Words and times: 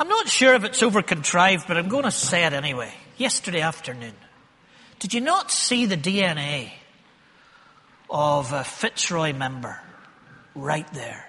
I'm 0.00 0.08
not 0.08 0.28
sure 0.28 0.54
if 0.54 0.62
it's 0.64 0.82
over 0.82 1.02
contrived, 1.02 1.66
but 1.66 1.76
I'm 1.76 1.88
going 1.88 2.04
to 2.04 2.10
say 2.12 2.44
it 2.44 2.52
anyway. 2.52 2.92
Yesterday 3.16 3.62
afternoon, 3.62 4.14
did 5.00 5.12
you 5.12 5.20
not 5.20 5.50
see 5.50 5.86
the 5.86 5.96
DNA 5.96 6.70
of 8.08 8.52
a 8.52 8.62
Fitzroy 8.62 9.32
member 9.32 9.80
right 10.54 10.90
there? 10.94 11.26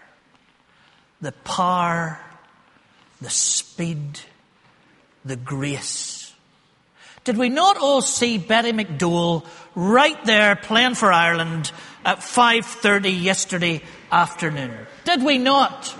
The 1.19 1.31
power, 1.31 2.19
the 3.19 3.29
speed, 3.31 4.19
the 5.25 5.35
grace. 5.35 6.31
Did 7.23 7.37
we 7.37 7.49
not 7.49 7.77
all 7.77 8.01
see 8.01 8.37
Betty 8.37 8.71
McDowell 8.71 9.45
right 9.75 10.23
there 10.25 10.55
playing 10.55 10.95
for 10.95 11.11
Ireland 11.11 11.71
at 12.05 12.19
5.30 12.19 13.21
yesterday 13.21 13.81
afternoon? 14.11 14.71
Did 15.05 15.23
we 15.23 15.37
not? 15.39 15.95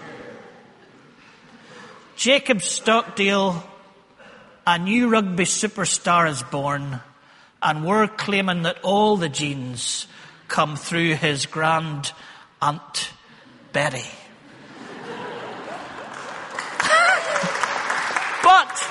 Jacob 2.20 2.62
Stockdale, 2.62 3.64
a 4.68 4.78
new 4.78 5.08
rugby 5.08 5.46
superstar 5.46 6.30
is 6.30 6.44
born, 6.44 7.00
and 7.64 7.86
we're 7.86 8.10
claiming 8.10 8.64
that 8.64 8.78
all 8.84 9.16
the 9.16 9.30
genes 9.30 10.06
come 10.50 10.76
through 10.76 11.14
his 11.14 11.46
grand 11.46 12.12
aunt 12.62 13.14
Betty. 13.72 14.04
but 18.44 18.88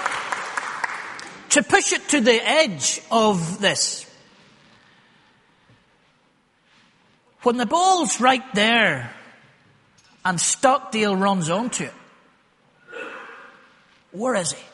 to 1.50 1.62
push 1.62 1.92
it 1.92 2.08
to 2.08 2.22
the 2.22 2.40
edge 2.42 3.02
of 3.10 3.60
this, 3.60 4.10
when 7.42 7.58
the 7.58 7.66
ball's 7.66 8.22
right 8.22 8.54
there 8.54 9.14
and 10.24 10.40
Stockdale 10.40 11.14
runs 11.14 11.50
onto 11.50 11.84
it, 11.84 11.92
where 14.12 14.34
is 14.34 14.52
he? 14.52 14.64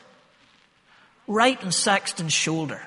Right 1.27 1.61
in 1.61 1.71
Sexton's 1.71 2.33
shoulder. 2.33 2.81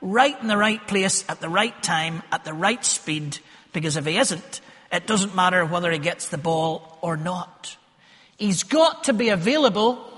Right 0.00 0.40
in 0.40 0.48
the 0.48 0.56
right 0.56 0.84
place 0.86 1.24
at 1.28 1.40
the 1.40 1.48
right 1.48 1.80
time, 1.82 2.22
at 2.32 2.44
the 2.44 2.52
right 2.54 2.84
speed, 2.84 3.38
because 3.72 3.96
if 3.96 4.04
he 4.04 4.18
isn't, 4.18 4.60
it 4.90 5.06
doesn't 5.06 5.34
matter 5.34 5.64
whether 5.64 5.90
he 5.90 5.98
gets 5.98 6.28
the 6.28 6.38
ball 6.38 6.98
or 7.02 7.16
not. 7.16 7.76
He's 8.36 8.64
got 8.64 9.04
to 9.04 9.12
be 9.12 9.28
available 9.28 10.08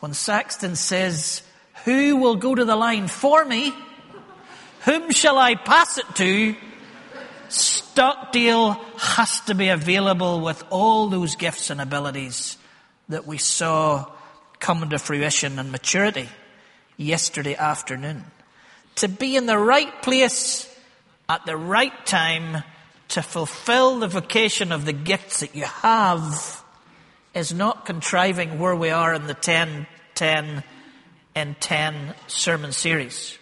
when 0.00 0.14
Sexton 0.14 0.76
says, 0.76 1.42
Who 1.84 2.16
will 2.16 2.36
go 2.36 2.54
to 2.54 2.64
the 2.64 2.76
line 2.76 3.08
for 3.08 3.44
me? 3.44 3.74
Whom 4.84 5.10
shall 5.10 5.38
I 5.38 5.54
pass 5.54 5.98
it 5.98 6.06
to? 6.16 6.56
Stockdale 7.48 8.72
has 8.98 9.40
to 9.42 9.54
be 9.54 9.68
available 9.68 10.40
with 10.40 10.64
all 10.70 11.08
those 11.08 11.36
gifts 11.36 11.70
and 11.70 11.80
abilities 11.80 12.56
that 13.08 13.26
we 13.26 13.38
saw 13.38 14.10
come 14.62 14.88
to 14.88 14.98
fruition 14.98 15.58
and 15.58 15.72
maturity 15.72 16.28
yesterday 16.96 17.56
afternoon. 17.56 18.24
To 18.96 19.08
be 19.08 19.36
in 19.36 19.46
the 19.46 19.58
right 19.58 20.02
place 20.02 20.72
at 21.28 21.44
the 21.44 21.56
right 21.56 22.06
time 22.06 22.62
to 23.08 23.22
fulfill 23.22 23.98
the 23.98 24.06
vocation 24.06 24.70
of 24.70 24.84
the 24.84 24.92
gifts 24.92 25.40
that 25.40 25.56
you 25.56 25.64
have 25.64 26.62
is 27.34 27.52
not 27.52 27.84
contriving 27.84 28.58
where 28.58 28.76
we 28.76 28.90
are 28.90 29.12
in 29.12 29.26
the 29.26 29.34
10, 29.34 29.86
10, 30.14 30.62
and 31.34 31.60
10 31.60 32.14
sermon 32.28 32.72
series. 32.72 33.36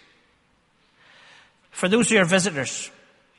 For 1.69 1.87
those 1.87 2.09
who 2.09 2.17
are 2.17 2.25
visitors, 2.25 2.89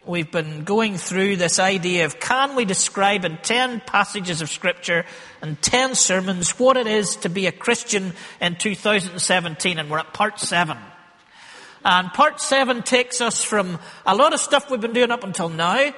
We've 0.05 0.33
been 0.33 0.65
going 0.65 0.97
through 0.97 1.37
this 1.37 1.61
idea 1.61 2.07
of 2.07 2.19
can 2.19 2.57
we 2.57 2.65
describe 2.65 3.25
in 3.25 3.37
10 3.37 3.83
passages 3.87 4.43
of 4.43 4.51
scripture 4.51 5.05
and 5.41 5.63
10 5.63 5.95
sermons 5.95 6.59
what 6.59 6.77
it 6.77 6.89
is 6.89 7.15
to 7.19 7.29
be 7.29 7.47
a 7.47 7.53
Christian 7.53 8.13
in 8.41 8.57
2017 8.57 9.79
and 9.79 9.89
we're 9.89 10.01
at 10.01 10.13
part 10.13 10.41
7. 10.41 10.77
And 11.85 12.13
part 12.13 12.41
7 12.41 12.83
takes 12.83 13.21
us 13.21 13.45
from 13.45 13.79
a 14.05 14.17
lot 14.17 14.35
of 14.35 14.41
stuff 14.41 14.73
we've 14.73 14.81
been 14.81 14.93
doing 14.93 15.13
up 15.13 15.23
until 15.23 15.49
now 15.49 15.95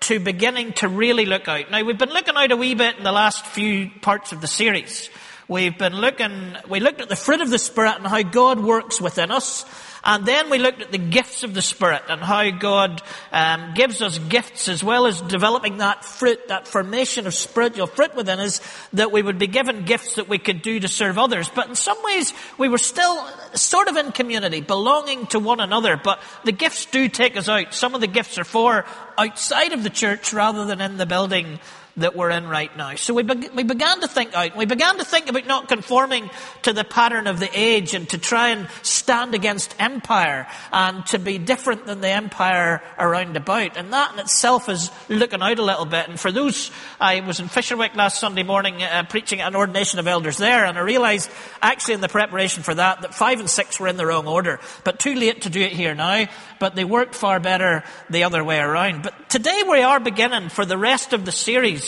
to 0.00 0.20
beginning 0.20 0.74
to 0.74 0.88
really 0.88 1.24
look 1.24 1.48
out. 1.48 1.70
Now 1.70 1.82
we've 1.82 1.96
been 1.96 2.10
looking 2.10 2.36
out 2.36 2.52
a 2.52 2.56
wee 2.58 2.74
bit 2.74 2.98
in 2.98 3.04
the 3.04 3.12
last 3.12 3.46
few 3.46 3.90
parts 4.02 4.32
of 4.32 4.42
the 4.42 4.48
series. 4.48 5.08
We've 5.48 5.78
been 5.78 5.94
looking, 5.94 6.56
we 6.68 6.80
looked 6.80 7.00
at 7.00 7.08
the 7.08 7.16
fruit 7.16 7.40
of 7.40 7.48
the 7.48 7.58
Spirit 7.58 7.96
and 7.96 8.06
how 8.06 8.20
God 8.20 8.60
works 8.60 9.00
within 9.00 9.30
us. 9.30 9.64
And 10.06 10.24
then 10.24 10.50
we 10.50 10.58
looked 10.58 10.80
at 10.80 10.92
the 10.92 10.98
gifts 10.98 11.42
of 11.42 11.52
the 11.52 11.60
Spirit 11.60 12.04
and 12.08 12.20
how 12.20 12.48
God 12.50 13.02
um, 13.32 13.74
gives 13.74 14.00
us 14.00 14.20
gifts 14.20 14.68
as 14.68 14.84
well 14.84 15.06
as 15.06 15.20
developing 15.20 15.78
that 15.78 16.04
fruit, 16.04 16.46
that 16.46 16.68
formation 16.68 17.26
of 17.26 17.34
spiritual 17.34 17.88
fruit 17.88 18.14
within 18.14 18.38
us, 18.38 18.60
that 18.92 19.10
we 19.10 19.20
would 19.20 19.36
be 19.36 19.48
given 19.48 19.84
gifts 19.84 20.14
that 20.14 20.28
we 20.28 20.38
could 20.38 20.62
do 20.62 20.78
to 20.78 20.86
serve 20.86 21.18
others. 21.18 21.48
But 21.48 21.68
in 21.68 21.74
some 21.74 22.00
ways, 22.04 22.32
we 22.56 22.68
were 22.68 22.78
still 22.78 23.26
sort 23.54 23.88
of 23.88 23.96
in 23.96 24.12
community, 24.12 24.60
belonging 24.60 25.26
to 25.26 25.40
one 25.40 25.58
another. 25.58 26.00
But 26.02 26.22
the 26.44 26.52
gifts 26.52 26.86
do 26.86 27.08
take 27.08 27.36
us 27.36 27.48
out. 27.48 27.74
Some 27.74 27.96
of 27.96 28.00
the 28.00 28.06
gifts 28.06 28.38
are 28.38 28.44
for 28.44 28.86
outside 29.18 29.72
of 29.72 29.82
the 29.82 29.90
church 29.90 30.32
rather 30.32 30.66
than 30.66 30.80
in 30.80 30.98
the 30.98 31.06
building 31.06 31.58
that 31.98 32.14
we're 32.14 32.30
in 32.30 32.46
right 32.46 32.74
now. 32.76 32.94
So 32.94 33.14
we, 33.14 33.22
be- 33.22 33.48
we 33.54 33.62
began 33.62 34.00
to 34.00 34.08
think 34.08 34.34
out. 34.34 34.54
We 34.54 34.66
began 34.66 34.98
to 34.98 35.04
think 35.04 35.30
about 35.30 35.46
not 35.46 35.68
conforming 35.68 36.30
to 36.62 36.72
the 36.72 36.84
pattern 36.84 37.26
of 37.26 37.40
the 37.40 37.48
age 37.54 37.94
and 37.94 38.08
to 38.10 38.18
try 38.18 38.50
and 38.50 38.68
stand 38.82 39.34
against 39.34 39.74
empire 39.78 40.46
and 40.72 41.06
to 41.06 41.18
be 41.18 41.38
different 41.38 41.86
than 41.86 42.02
the 42.02 42.10
empire 42.10 42.82
around 42.98 43.36
about. 43.36 43.78
And 43.78 43.92
that 43.94 44.12
in 44.12 44.18
itself 44.18 44.68
is 44.68 44.90
looking 45.08 45.40
out 45.40 45.58
a 45.58 45.64
little 45.64 45.86
bit. 45.86 46.08
And 46.08 46.20
for 46.20 46.30
those, 46.30 46.70
I 47.00 47.20
was 47.20 47.40
in 47.40 47.48
Fisherwick 47.48 47.94
last 47.96 48.20
Sunday 48.20 48.42
morning 48.42 48.82
uh, 48.82 49.04
preaching 49.08 49.40
at 49.40 49.48
an 49.48 49.56
ordination 49.56 49.98
of 49.98 50.06
elders 50.06 50.36
there 50.36 50.66
and 50.66 50.76
I 50.76 50.82
realized 50.82 51.30
actually 51.62 51.94
in 51.94 52.02
the 52.02 52.08
preparation 52.08 52.62
for 52.62 52.74
that 52.74 53.02
that 53.02 53.14
five 53.14 53.40
and 53.40 53.48
six 53.48 53.80
were 53.80 53.88
in 53.88 53.96
the 53.96 54.06
wrong 54.06 54.26
order. 54.26 54.60
But 54.84 54.98
too 54.98 55.14
late 55.14 55.42
to 55.42 55.50
do 55.50 55.60
it 55.60 55.72
here 55.72 55.94
now. 55.94 56.26
But 56.58 56.74
they 56.74 56.84
worked 56.84 57.14
far 57.14 57.40
better 57.40 57.84
the 58.10 58.24
other 58.24 58.44
way 58.44 58.58
around. 58.58 59.02
But 59.02 59.30
today 59.30 59.62
we 59.68 59.80
are 59.80 60.00
beginning 60.00 60.50
for 60.50 60.66
the 60.66 60.78
rest 60.78 61.12
of 61.12 61.24
the 61.24 61.32
series 61.32 61.85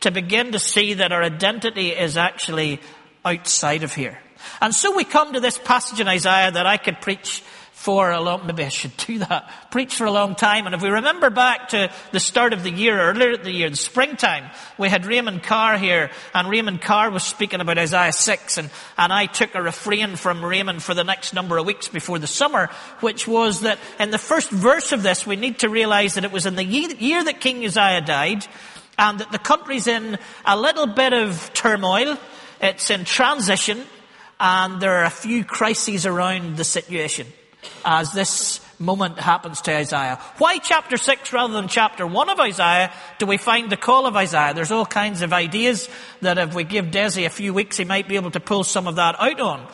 to 0.00 0.10
begin 0.10 0.52
to 0.52 0.58
see 0.58 0.94
that 0.94 1.12
our 1.12 1.22
identity 1.22 1.90
is 1.90 2.16
actually 2.16 2.80
outside 3.24 3.82
of 3.82 3.94
here. 3.94 4.18
And 4.60 4.74
so 4.74 4.96
we 4.96 5.04
come 5.04 5.32
to 5.32 5.40
this 5.40 5.58
passage 5.58 6.00
in 6.00 6.08
Isaiah 6.08 6.50
that 6.52 6.66
I 6.66 6.76
could 6.76 7.00
preach 7.00 7.42
for 7.78 8.10
a 8.10 8.20
long, 8.20 8.44
maybe 8.44 8.64
I 8.64 8.70
should 8.70 8.96
do 8.96 9.20
that, 9.20 9.70
preach 9.70 9.94
for 9.94 10.04
a 10.04 10.10
long 10.10 10.34
time. 10.34 10.66
And 10.66 10.74
if 10.74 10.82
we 10.82 10.88
remember 10.88 11.30
back 11.30 11.68
to 11.68 11.92
the 12.10 12.18
start 12.18 12.52
of 12.52 12.64
the 12.64 12.72
year, 12.72 12.98
earlier 12.98 13.34
in 13.34 13.42
the 13.42 13.52
year, 13.52 13.70
the 13.70 13.76
springtime, 13.76 14.50
we 14.78 14.88
had 14.88 15.06
Raymond 15.06 15.44
Carr 15.44 15.78
here, 15.78 16.10
and 16.34 16.50
Raymond 16.50 16.82
Carr 16.82 17.08
was 17.12 17.22
speaking 17.22 17.60
about 17.60 17.78
Isaiah 17.78 18.12
6, 18.12 18.58
and, 18.58 18.70
and 18.98 19.12
I 19.12 19.26
took 19.26 19.54
a 19.54 19.62
refrain 19.62 20.16
from 20.16 20.44
Raymond 20.44 20.82
for 20.82 20.92
the 20.92 21.04
next 21.04 21.34
number 21.34 21.56
of 21.56 21.66
weeks 21.66 21.86
before 21.86 22.18
the 22.18 22.26
summer, 22.26 22.68
which 22.98 23.28
was 23.28 23.60
that 23.60 23.78
in 24.00 24.10
the 24.10 24.18
first 24.18 24.50
verse 24.50 24.90
of 24.90 25.04
this, 25.04 25.24
we 25.24 25.36
need 25.36 25.60
to 25.60 25.68
realize 25.68 26.14
that 26.14 26.24
it 26.24 26.32
was 26.32 26.46
in 26.46 26.56
the 26.56 26.64
year 26.64 27.22
that 27.22 27.40
King 27.40 27.64
Uzziah 27.64 28.00
died, 28.00 28.44
and 28.98 29.20
that 29.20 29.32
the 29.32 29.38
country's 29.38 29.86
in 29.86 30.18
a 30.44 30.58
little 30.58 30.86
bit 30.86 31.12
of 31.12 31.52
turmoil. 31.54 32.18
It's 32.60 32.90
in 32.90 33.04
transition 33.04 33.84
and 34.40 34.80
there 34.80 34.98
are 34.98 35.04
a 35.04 35.10
few 35.10 35.44
crises 35.44 36.06
around 36.06 36.56
the 36.56 36.64
situation 36.64 37.26
as 37.84 38.12
this 38.12 38.60
moment 38.78 39.18
happens 39.18 39.60
to 39.62 39.74
Isaiah. 39.74 40.20
Why 40.38 40.58
chapter 40.58 40.96
6 40.96 41.32
rather 41.32 41.54
than 41.54 41.68
chapter 41.68 42.06
1 42.06 42.30
of 42.30 42.38
Isaiah 42.38 42.92
do 43.18 43.26
we 43.26 43.36
find 43.36 43.70
the 43.70 43.76
call 43.76 44.06
of 44.06 44.16
Isaiah? 44.16 44.54
There's 44.54 44.70
all 44.70 44.86
kinds 44.86 45.22
of 45.22 45.32
ideas 45.32 45.88
that 46.20 46.38
if 46.38 46.54
we 46.54 46.64
give 46.64 46.86
Desi 46.86 47.26
a 47.26 47.30
few 47.30 47.52
weeks, 47.52 47.76
he 47.76 47.84
might 47.84 48.08
be 48.08 48.16
able 48.16 48.30
to 48.32 48.40
pull 48.40 48.64
some 48.64 48.86
of 48.86 48.96
that 48.96 49.16
out 49.18 49.40
on. 49.40 49.68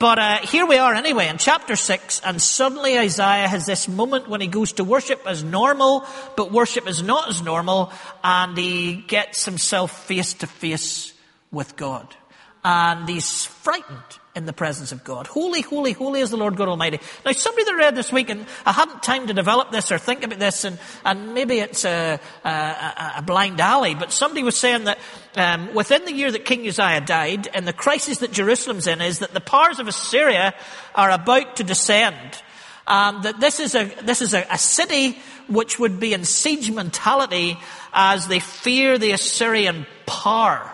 But 0.00 0.18
uh, 0.18 0.38
here 0.38 0.64
we 0.64 0.78
are 0.78 0.94
anyway 0.94 1.28
in 1.28 1.36
chapter 1.36 1.76
6, 1.76 2.22
and 2.24 2.40
suddenly 2.40 2.98
Isaiah 2.98 3.46
has 3.46 3.66
this 3.66 3.86
moment 3.86 4.30
when 4.30 4.40
he 4.40 4.46
goes 4.46 4.72
to 4.72 4.82
worship 4.82 5.26
as 5.26 5.44
normal, 5.44 6.06
but 6.38 6.50
worship 6.50 6.88
is 6.88 7.02
not 7.02 7.28
as 7.28 7.42
normal, 7.42 7.92
and 8.24 8.56
he 8.56 8.94
gets 8.94 9.44
himself 9.44 10.06
face 10.06 10.32
to 10.32 10.46
face 10.46 11.12
with 11.52 11.76
God. 11.76 12.16
And 12.64 13.06
he's 13.10 13.44
frightened 13.44 14.19
in 14.34 14.46
the 14.46 14.52
presence 14.52 14.92
of 14.92 15.02
God. 15.02 15.26
Holy, 15.26 15.60
holy, 15.60 15.92
holy 15.92 16.20
is 16.20 16.30
the 16.30 16.36
Lord 16.36 16.56
God 16.56 16.68
Almighty. 16.68 17.00
Now, 17.24 17.32
somebody 17.32 17.64
that 17.64 17.74
read 17.74 17.96
this 17.96 18.12
week, 18.12 18.30
and 18.30 18.46
I 18.64 18.72
hadn't 18.72 19.02
time 19.02 19.26
to 19.26 19.34
develop 19.34 19.72
this 19.72 19.90
or 19.90 19.98
think 19.98 20.22
about 20.22 20.38
this, 20.38 20.64
and, 20.64 20.78
and 21.04 21.34
maybe 21.34 21.58
it's 21.58 21.84
a, 21.84 22.20
a, 22.44 23.12
a 23.16 23.22
blind 23.26 23.60
alley, 23.60 23.96
but 23.96 24.12
somebody 24.12 24.44
was 24.44 24.56
saying 24.56 24.84
that 24.84 24.98
um, 25.36 25.74
within 25.74 26.04
the 26.04 26.12
year 26.12 26.30
that 26.30 26.44
King 26.44 26.66
Uzziah 26.66 27.00
died, 27.00 27.48
and 27.52 27.66
the 27.66 27.72
crisis 27.72 28.18
that 28.18 28.30
Jerusalem's 28.30 28.86
in 28.86 29.00
is 29.00 29.18
that 29.18 29.34
the 29.34 29.40
powers 29.40 29.80
of 29.80 29.88
Assyria 29.88 30.54
are 30.94 31.10
about 31.10 31.56
to 31.56 31.64
descend. 31.64 32.42
Um, 32.86 33.22
that 33.22 33.40
this 33.40 33.60
is 33.60 33.74
a 33.74 33.84
this 34.02 34.20
is 34.20 34.34
a, 34.34 34.44
a 34.50 34.58
city 34.58 35.18
which 35.48 35.78
would 35.78 36.00
be 36.00 36.12
in 36.12 36.24
siege 36.24 36.70
mentality 36.70 37.58
as 37.92 38.26
they 38.26 38.40
fear 38.40 38.98
the 38.98 39.12
Assyrian 39.12 39.86
power, 40.06 40.68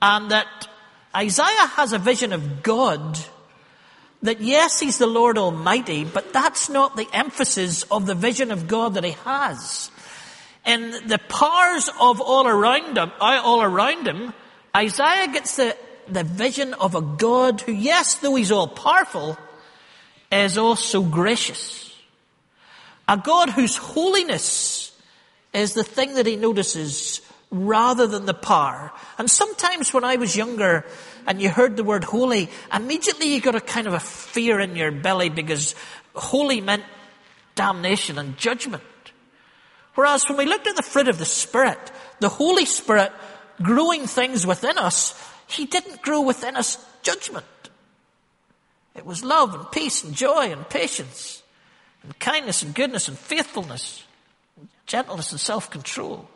and 0.00 0.30
that 0.30 0.67
Isaiah 1.18 1.66
has 1.76 1.92
a 1.92 1.98
vision 1.98 2.32
of 2.32 2.62
God 2.62 3.18
that 4.22 4.40
yes, 4.40 4.78
he's 4.78 4.98
the 4.98 5.06
Lord 5.06 5.36
Almighty, 5.36 6.04
but 6.04 6.32
that's 6.32 6.68
not 6.68 6.96
the 6.96 7.08
emphasis 7.12 7.82
of 7.84 8.06
the 8.06 8.14
vision 8.14 8.52
of 8.52 8.68
God 8.68 8.94
that 8.94 9.04
he 9.04 9.16
has. 9.24 9.90
In 10.64 10.90
the 11.06 11.18
powers 11.28 11.90
of 12.00 12.20
all 12.20 12.46
around 12.46 12.96
him, 12.96 13.10
uh, 13.20 13.40
all 13.42 13.62
around 13.62 14.06
him, 14.06 14.32
Isaiah 14.76 15.28
gets 15.28 15.56
the 15.56 15.76
the 16.10 16.24
vision 16.24 16.74
of 16.74 16.94
a 16.94 17.00
God 17.00 17.60
who, 17.62 17.72
yes, 17.72 18.16
though 18.16 18.34
he's 18.34 18.52
all 18.52 18.68
powerful, 18.68 19.38
is 20.30 20.58
also 20.58 21.02
gracious. 21.02 21.94
A 23.08 23.16
God 23.16 23.50
whose 23.50 23.76
holiness 23.76 24.98
is 25.52 25.74
the 25.74 25.84
thing 25.84 26.14
that 26.14 26.26
he 26.26 26.36
notices 26.36 27.20
rather 27.50 28.06
than 28.06 28.26
the 28.26 28.34
power. 28.34 28.92
And 29.16 29.30
sometimes 29.30 29.94
when 29.94 30.04
I 30.04 30.16
was 30.16 30.36
younger 30.36 30.84
and 31.28 31.42
you 31.42 31.50
heard 31.50 31.76
the 31.76 31.84
word 31.84 32.04
holy, 32.04 32.48
immediately 32.74 33.34
you 33.34 33.40
got 33.42 33.54
a 33.54 33.60
kind 33.60 33.86
of 33.86 33.92
a 33.92 34.00
fear 34.00 34.58
in 34.58 34.74
your 34.74 34.90
belly 34.90 35.28
because 35.28 35.74
holy 36.14 36.62
meant 36.62 36.84
damnation 37.54 38.18
and 38.18 38.38
judgment. 38.38 38.82
Whereas 39.94 40.24
when 40.26 40.38
we 40.38 40.46
looked 40.46 40.66
at 40.66 40.74
the 40.74 40.82
fruit 40.82 41.06
of 41.06 41.18
the 41.18 41.26
Spirit, 41.26 41.78
the 42.20 42.30
Holy 42.30 42.64
Spirit 42.64 43.12
growing 43.60 44.06
things 44.06 44.46
within 44.46 44.78
us, 44.78 45.14
He 45.46 45.66
didn't 45.66 46.00
grow 46.00 46.22
within 46.22 46.56
us 46.56 46.82
judgment. 47.02 47.44
It 48.96 49.04
was 49.04 49.22
love 49.22 49.54
and 49.54 49.70
peace 49.70 50.02
and 50.02 50.14
joy 50.14 50.50
and 50.50 50.66
patience 50.68 51.42
and 52.02 52.18
kindness 52.18 52.62
and 52.62 52.74
goodness 52.74 53.06
and 53.06 53.18
faithfulness, 53.18 54.02
and 54.56 54.68
gentleness 54.86 55.30
and 55.32 55.40
self-control. 55.40 56.26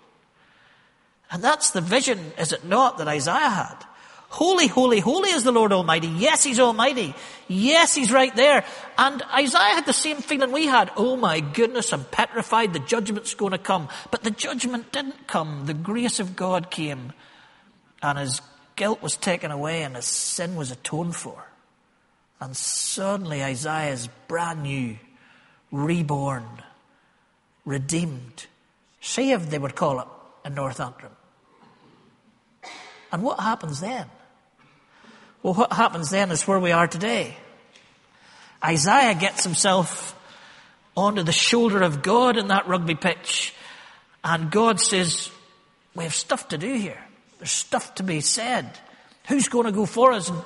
And 1.31 1.43
that's 1.43 1.71
the 1.71 1.81
vision, 1.81 2.33
is 2.37 2.53
it 2.53 2.67
not, 2.67 2.99
that 2.99 3.09
Isaiah 3.09 3.49
had? 3.49 3.87
Holy, 4.32 4.67
holy, 4.67 4.99
holy 4.99 5.29
is 5.29 5.44
the 5.44 5.52
Lord 5.52 5.75
Almighty. 5.75 6.08
Yes, 6.08 6.43
He's 6.43 6.58
Almighty. 6.58 7.14
Yes, 7.49 7.94
He's 7.94 8.11
right 8.11 8.34
there. 8.34 8.64
And 8.96 9.23
Isaiah 9.25 9.75
had 9.75 9.84
the 9.84 9.93
same 9.93 10.23
feeling 10.23 10.52
we 10.52 10.64
had. 10.64 10.90
Oh 10.96 11.17
my 11.17 11.40
goodness, 11.40 11.93
I'm 11.93 12.05
petrified. 12.05 12.73
The 12.73 12.79
judgment's 12.79 13.34
going 13.34 13.52
to 13.52 13.58
come. 13.58 13.90
But 14.11 14.23
the 14.23 14.31
judgment 14.31 14.90
didn't 14.90 15.29
come. 15.29 15.67
The 15.67 15.75
grace 15.75 16.19
of 16.19 16.34
God 16.34 16.70
came. 16.70 17.12
And 18.02 18.19
His 18.19 18.40
guilt 18.75 19.02
was 19.02 19.19
taken 19.19 19.50
away 19.50 19.82
and 19.82 19.96
His 19.96 20.06
sin 20.06 20.56
was 20.56 20.70
atoned 20.70 21.14
for. 21.14 21.50
And 22.40 22.56
suddenly 22.56 23.44
Isaiah 23.44 23.93
is 23.93 24.08
brand 24.29 24.62
new, 24.62 24.96
reborn, 25.70 26.46
redeemed. 27.67 28.46
Saved, 29.02 29.50
they 29.50 29.58
would 29.58 29.76
call 29.76 30.00
it 30.00 30.08
in 30.46 30.55
North 30.55 30.81
Antrim. 30.81 31.12
And 33.12 33.23
what 33.23 33.38
happens 33.38 33.81
then? 33.81 34.06
Well, 35.43 35.55
what 35.55 35.73
happens 35.73 36.11
then 36.11 36.31
is 36.31 36.47
where 36.47 36.61
we 36.61 36.73
are 36.73 36.87
today. 36.87 37.37
Isaiah 38.65 39.15
gets 39.15 39.43
himself 39.43 40.17
onto 40.97 41.23
the 41.23 41.33
shoulder 41.33 41.83
of 41.83 42.03
God 42.03 42.37
in 42.37 42.49
that 42.49 42.69
rugby 42.69 42.94
pitch, 42.94 43.55
and 44.23 44.50
God 44.50 44.81
says, 44.81 45.31
We 45.97 46.05
have 46.05 46.15
stuff 46.15 46.49
to 46.49 46.59
do 46.59 46.75
here. 46.75 47.03
There's 47.39 47.50
stuff 47.50 47.97
to 47.97 48.05
be 48.05 48.21
said. 48.21 48.71
Who's 49.29 49.49
going 49.49 49.67
to 49.67 49.73
go 49.73 49.87
for 49.87 50.12
us? 50.12 50.29
And 50.29 50.43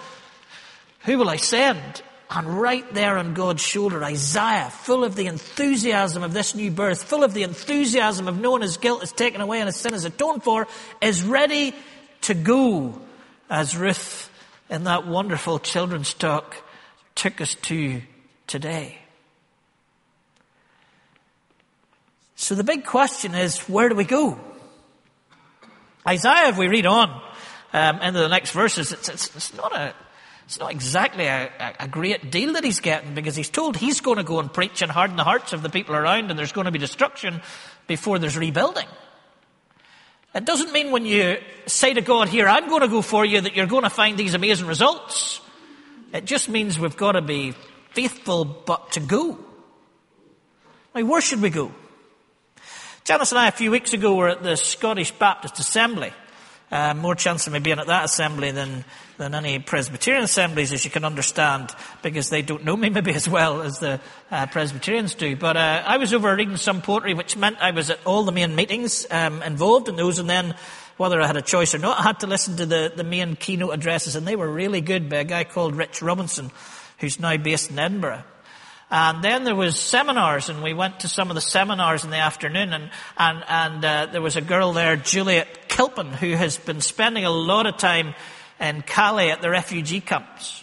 who 1.00 1.18
will 1.18 1.28
I 1.28 1.36
send? 1.36 2.02
And 2.30 2.60
right 2.60 2.92
there 2.94 3.18
on 3.18 3.34
God's 3.34 3.62
shoulder, 3.62 4.02
Isaiah, 4.02 4.70
full 4.70 5.04
of 5.04 5.14
the 5.14 5.26
enthusiasm 5.26 6.22
of 6.22 6.32
this 6.32 6.54
new 6.54 6.70
birth, 6.70 7.04
full 7.04 7.22
of 7.22 7.34
the 7.34 7.42
enthusiasm 7.42 8.28
of 8.28 8.40
knowing 8.40 8.62
his 8.62 8.78
guilt 8.78 9.02
is 9.02 9.12
taken 9.12 9.40
away 9.40 9.60
and 9.60 9.66
his 9.66 9.76
sin 9.76 9.94
is 9.94 10.04
atoned 10.04 10.42
for, 10.42 10.66
is 11.00 11.22
ready 11.22 11.74
to 12.22 12.34
go 12.34 12.98
as 13.48 13.76
Ruth 13.76 14.30
in 14.68 14.84
that 14.84 15.06
wonderful 15.06 15.58
children's 15.58 16.14
talk 16.14 16.56
took 17.14 17.40
us 17.40 17.54
to 17.54 18.02
today. 18.46 18.98
So 22.36 22.54
the 22.54 22.64
big 22.64 22.84
question 22.84 23.34
is, 23.34 23.58
where 23.60 23.88
do 23.88 23.94
we 23.94 24.04
go? 24.04 24.38
Isaiah, 26.06 26.48
if 26.48 26.58
we 26.58 26.68
read 26.68 26.86
on 26.86 27.22
um, 27.72 28.00
into 28.00 28.20
the 28.20 28.28
next 28.28 28.50
verses, 28.50 28.92
it's, 28.92 29.08
it's, 29.08 29.34
it's 29.34 29.54
not 29.54 29.74
a, 29.74 29.94
it's 30.44 30.60
not 30.60 30.70
exactly 30.70 31.24
a, 31.24 31.50
a, 31.80 31.88
great 31.88 32.30
deal 32.30 32.52
that 32.52 32.62
he's 32.62 32.78
getting 32.78 33.14
because 33.14 33.34
he's 33.34 33.50
told 33.50 33.76
he's 33.76 34.00
going 34.00 34.18
to 34.18 34.22
go 34.22 34.38
and 34.38 34.52
preach 34.52 34.82
and 34.82 34.92
harden 34.92 35.16
the 35.16 35.24
hearts 35.24 35.52
of 35.52 35.62
the 35.62 35.70
people 35.70 35.96
around 35.96 36.30
and 36.30 36.38
there's 36.38 36.52
going 36.52 36.66
to 36.66 36.70
be 36.70 36.78
destruction 36.78 37.40
before 37.88 38.18
there's 38.18 38.36
rebuilding. 38.36 38.86
It 40.36 40.44
doesn't 40.44 40.70
mean 40.70 40.90
when 40.90 41.06
you 41.06 41.38
say 41.64 41.94
to 41.94 42.02
God, 42.02 42.28
here, 42.28 42.46
I'm 42.46 42.68
going 42.68 42.82
to 42.82 42.88
go 42.88 43.00
for 43.00 43.24
you, 43.24 43.40
that 43.40 43.56
you're 43.56 43.64
going 43.64 43.84
to 43.84 43.90
find 43.90 44.18
these 44.18 44.34
amazing 44.34 44.66
results. 44.66 45.40
It 46.12 46.26
just 46.26 46.50
means 46.50 46.78
we've 46.78 46.94
got 46.94 47.12
to 47.12 47.22
be 47.22 47.54
faithful, 47.92 48.44
but 48.44 48.92
to 48.92 49.00
go. 49.00 49.38
Now, 50.94 51.06
where 51.06 51.22
should 51.22 51.40
we 51.40 51.48
go? 51.48 51.72
Janice 53.04 53.32
and 53.32 53.38
I, 53.38 53.48
a 53.48 53.50
few 53.50 53.70
weeks 53.70 53.94
ago, 53.94 54.14
were 54.14 54.28
at 54.28 54.42
the 54.42 54.56
Scottish 54.56 55.10
Baptist 55.10 55.58
Assembly. 55.58 56.12
Uh, 56.70 56.94
more 56.94 57.14
chance 57.14 57.46
of 57.46 57.52
me 57.52 57.60
being 57.60 57.78
at 57.78 57.86
that 57.86 58.06
assembly 58.06 58.50
than, 58.50 58.84
than 59.18 59.36
any 59.36 59.60
Presbyterian 59.60 60.24
assemblies, 60.24 60.72
as 60.72 60.84
you 60.84 60.90
can 60.90 61.04
understand, 61.04 61.70
because 62.02 62.28
they 62.28 62.42
don't 62.42 62.64
know 62.64 62.76
me 62.76 62.88
maybe 62.90 63.12
as 63.12 63.28
well 63.28 63.62
as 63.62 63.78
the 63.78 64.00
uh, 64.32 64.46
Presbyterians 64.46 65.14
do. 65.14 65.36
But 65.36 65.56
uh, 65.56 65.84
I 65.86 65.98
was 65.98 66.12
over 66.12 66.34
reading 66.34 66.56
some 66.56 66.82
poetry, 66.82 67.14
which 67.14 67.36
meant 67.36 67.58
I 67.60 67.70
was 67.70 67.90
at 67.90 68.04
all 68.04 68.24
the 68.24 68.32
main 68.32 68.56
meetings 68.56 69.06
um, 69.10 69.42
involved 69.42 69.88
in 69.88 69.94
those, 69.94 70.18
and 70.18 70.28
then 70.28 70.56
whether 70.96 71.20
I 71.20 71.26
had 71.26 71.36
a 71.36 71.42
choice 71.42 71.74
or 71.74 71.78
not, 71.78 72.00
I 72.00 72.02
had 72.02 72.20
to 72.20 72.26
listen 72.26 72.56
to 72.56 72.66
the, 72.66 72.92
the 72.94 73.04
main 73.04 73.36
keynote 73.36 73.72
addresses, 73.72 74.16
and 74.16 74.26
they 74.26 74.36
were 74.36 74.50
really 74.50 74.80
good 74.80 75.08
by 75.08 75.18
a 75.18 75.24
guy 75.24 75.44
called 75.44 75.76
Rich 75.76 76.02
Robinson, 76.02 76.50
who's 76.98 77.20
now 77.20 77.36
based 77.36 77.70
in 77.70 77.78
Edinburgh. 77.78 78.24
And 78.90 79.22
then 79.22 79.42
there 79.42 79.56
was 79.56 79.78
seminars, 79.80 80.48
and 80.48 80.62
we 80.62 80.72
went 80.72 81.00
to 81.00 81.08
some 81.08 81.28
of 81.28 81.34
the 81.34 81.40
seminars 81.40 82.04
in 82.04 82.10
the 82.10 82.18
afternoon, 82.18 82.72
and 82.72 82.90
and 83.18 83.44
and 83.48 83.84
uh, 83.84 84.06
there 84.12 84.22
was 84.22 84.36
a 84.36 84.40
girl 84.40 84.72
there, 84.72 84.96
Juliet 84.96 85.68
Kilpin, 85.68 86.12
who 86.12 86.32
has 86.32 86.56
been 86.56 86.80
spending 86.80 87.24
a 87.24 87.30
lot 87.30 87.66
of 87.66 87.78
time 87.78 88.14
in 88.60 88.82
Calais 88.82 89.32
at 89.32 89.42
the 89.42 89.50
refugee 89.50 90.00
camps. 90.00 90.62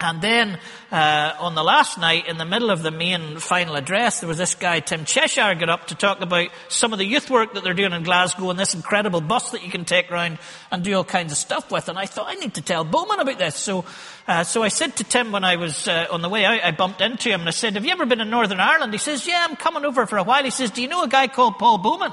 And 0.00 0.22
then 0.22 0.60
uh, 0.92 1.34
on 1.40 1.56
the 1.56 1.64
last 1.64 1.98
night, 1.98 2.28
in 2.28 2.38
the 2.38 2.44
middle 2.44 2.70
of 2.70 2.84
the 2.84 2.92
main 2.92 3.38
final 3.38 3.74
address, 3.74 4.20
there 4.20 4.28
was 4.28 4.38
this 4.38 4.54
guy 4.54 4.78
Tim 4.78 5.04
Cheshire 5.04 5.56
got 5.56 5.68
up 5.68 5.88
to 5.88 5.96
talk 5.96 6.20
about 6.20 6.50
some 6.68 6.92
of 6.92 7.00
the 7.00 7.04
youth 7.04 7.28
work 7.28 7.54
that 7.54 7.64
they're 7.64 7.74
doing 7.74 7.92
in 7.92 8.04
Glasgow 8.04 8.50
and 8.50 8.58
this 8.58 8.74
incredible 8.74 9.20
bus 9.20 9.50
that 9.50 9.64
you 9.64 9.72
can 9.72 9.84
take 9.84 10.12
around 10.12 10.38
and 10.70 10.84
do 10.84 10.94
all 10.94 11.02
kinds 11.02 11.32
of 11.32 11.38
stuff 11.38 11.72
with. 11.72 11.88
And 11.88 11.98
I 11.98 12.06
thought 12.06 12.28
I 12.28 12.34
need 12.34 12.54
to 12.54 12.62
tell 12.62 12.84
Bowman 12.84 13.18
about 13.18 13.38
this. 13.38 13.56
So, 13.56 13.84
uh, 14.28 14.44
so 14.44 14.62
I 14.62 14.68
said 14.68 14.94
to 14.98 15.04
Tim 15.04 15.32
when 15.32 15.42
I 15.42 15.56
was 15.56 15.88
uh, 15.88 16.06
on 16.12 16.22
the 16.22 16.28
way 16.28 16.44
out, 16.44 16.62
I 16.62 16.70
bumped 16.70 17.00
into 17.00 17.30
him 17.30 17.40
and 17.40 17.48
I 17.48 17.52
said, 17.52 17.74
"Have 17.74 17.84
you 17.84 17.90
ever 17.90 18.06
been 18.06 18.20
in 18.20 18.30
Northern 18.30 18.60
Ireland?" 18.60 18.92
He 18.92 18.98
says, 18.98 19.26
"Yeah, 19.26 19.44
I'm 19.48 19.56
coming 19.56 19.84
over 19.84 20.06
for 20.06 20.18
a 20.18 20.22
while." 20.22 20.44
He 20.44 20.50
says, 20.50 20.70
"Do 20.70 20.80
you 20.80 20.86
know 20.86 21.02
a 21.02 21.08
guy 21.08 21.26
called 21.26 21.58
Paul 21.58 21.78
Bowman?" 21.78 22.12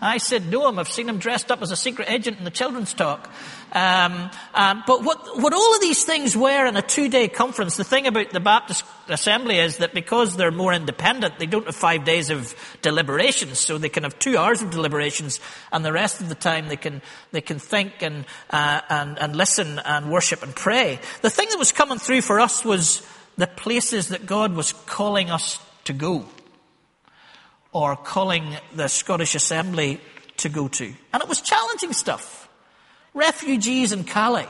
I 0.00 0.18
said, 0.18 0.46
no. 0.46 0.64
I've 0.78 0.88
seen 0.88 1.08
him 1.08 1.18
dressed 1.18 1.50
up 1.50 1.60
as 1.60 1.70
a 1.70 1.76
secret 1.76 2.08
agent 2.10 2.38
in 2.38 2.44
the 2.44 2.50
children's 2.50 2.94
talk. 2.94 3.32
Um, 3.72 4.30
um, 4.54 4.84
but 4.86 5.02
what, 5.02 5.40
what 5.40 5.52
all 5.52 5.74
of 5.74 5.80
these 5.80 6.04
things 6.04 6.36
were 6.36 6.66
in 6.66 6.76
a 6.76 6.82
two-day 6.82 7.28
conference, 7.28 7.76
the 7.76 7.84
thing 7.84 8.06
about 8.06 8.30
the 8.30 8.40
Baptist 8.40 8.84
Assembly 9.08 9.58
is 9.58 9.78
that 9.78 9.94
because 9.94 10.36
they're 10.36 10.52
more 10.52 10.72
independent, 10.72 11.38
they 11.38 11.46
don't 11.46 11.66
have 11.66 11.74
five 11.74 12.04
days 12.04 12.30
of 12.30 12.54
deliberations, 12.80 13.58
so 13.58 13.76
they 13.76 13.88
can 13.88 14.04
have 14.04 14.18
two 14.18 14.38
hours 14.38 14.62
of 14.62 14.70
deliberations, 14.70 15.40
and 15.72 15.84
the 15.84 15.92
rest 15.92 16.20
of 16.20 16.28
the 16.28 16.34
time 16.34 16.68
they 16.68 16.76
can 16.76 17.02
they 17.32 17.40
can 17.40 17.58
think 17.58 18.00
and 18.00 18.24
uh, 18.50 18.80
and 18.88 19.18
and 19.18 19.36
listen 19.36 19.78
and 19.80 20.10
worship 20.10 20.42
and 20.42 20.54
pray. 20.54 20.98
The 21.22 21.30
thing 21.30 21.48
that 21.50 21.58
was 21.58 21.72
coming 21.72 21.98
through 21.98 22.22
for 22.22 22.40
us 22.40 22.64
was 22.64 23.06
the 23.36 23.46
places 23.46 24.08
that 24.08 24.26
God 24.26 24.54
was 24.54 24.72
calling 24.72 25.30
us 25.30 25.58
to 25.84 25.92
go 25.92 26.26
or 27.72 27.96
calling 27.96 28.56
the 28.74 28.88
Scottish 28.88 29.34
Assembly 29.34 30.00
to 30.38 30.48
go 30.48 30.68
to. 30.68 30.92
And 31.12 31.22
it 31.22 31.28
was 31.28 31.40
challenging 31.40 31.92
stuff. 31.92 32.48
Refugees 33.14 33.92
in 33.92 34.04
Calais. 34.04 34.48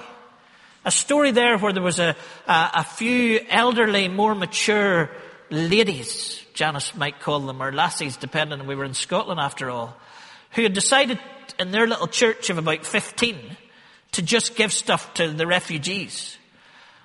A 0.85 0.91
story 0.91 1.33
there 1.33 1.59
where 1.59 1.73
there 1.73 1.83
was 1.83 1.99
a, 1.99 2.17
a, 2.47 2.71
a 2.75 2.85
few 2.85 3.41
elderly, 3.51 4.09
more 4.09 4.35
mature 4.35 5.11
ladies, 5.51 6.43
Janice 6.55 6.95
might 6.95 7.21
call 7.21 7.41
them, 7.41 7.63
or 7.63 7.73
lassies, 7.73 8.17
depending, 8.17 8.67
we 8.67 8.75
were 8.75 8.85
in 8.85 8.95
Scotland 8.95 9.41
after 9.41 9.71
all, 9.71 9.97
who 10.53 10.63
had 10.63 10.73
decided 10.73 11.19
in 11.59 11.71
their 11.71 11.87
little 11.87 12.07
church 12.07 12.51
of 12.51 12.59
about 12.59 12.85
15 12.85 13.57
to 14.13 14.23
just 14.23 14.57
give 14.57 14.73
stuff 14.73 15.15
to 15.15 15.29
the 15.29 15.47
refugees. 15.47 16.37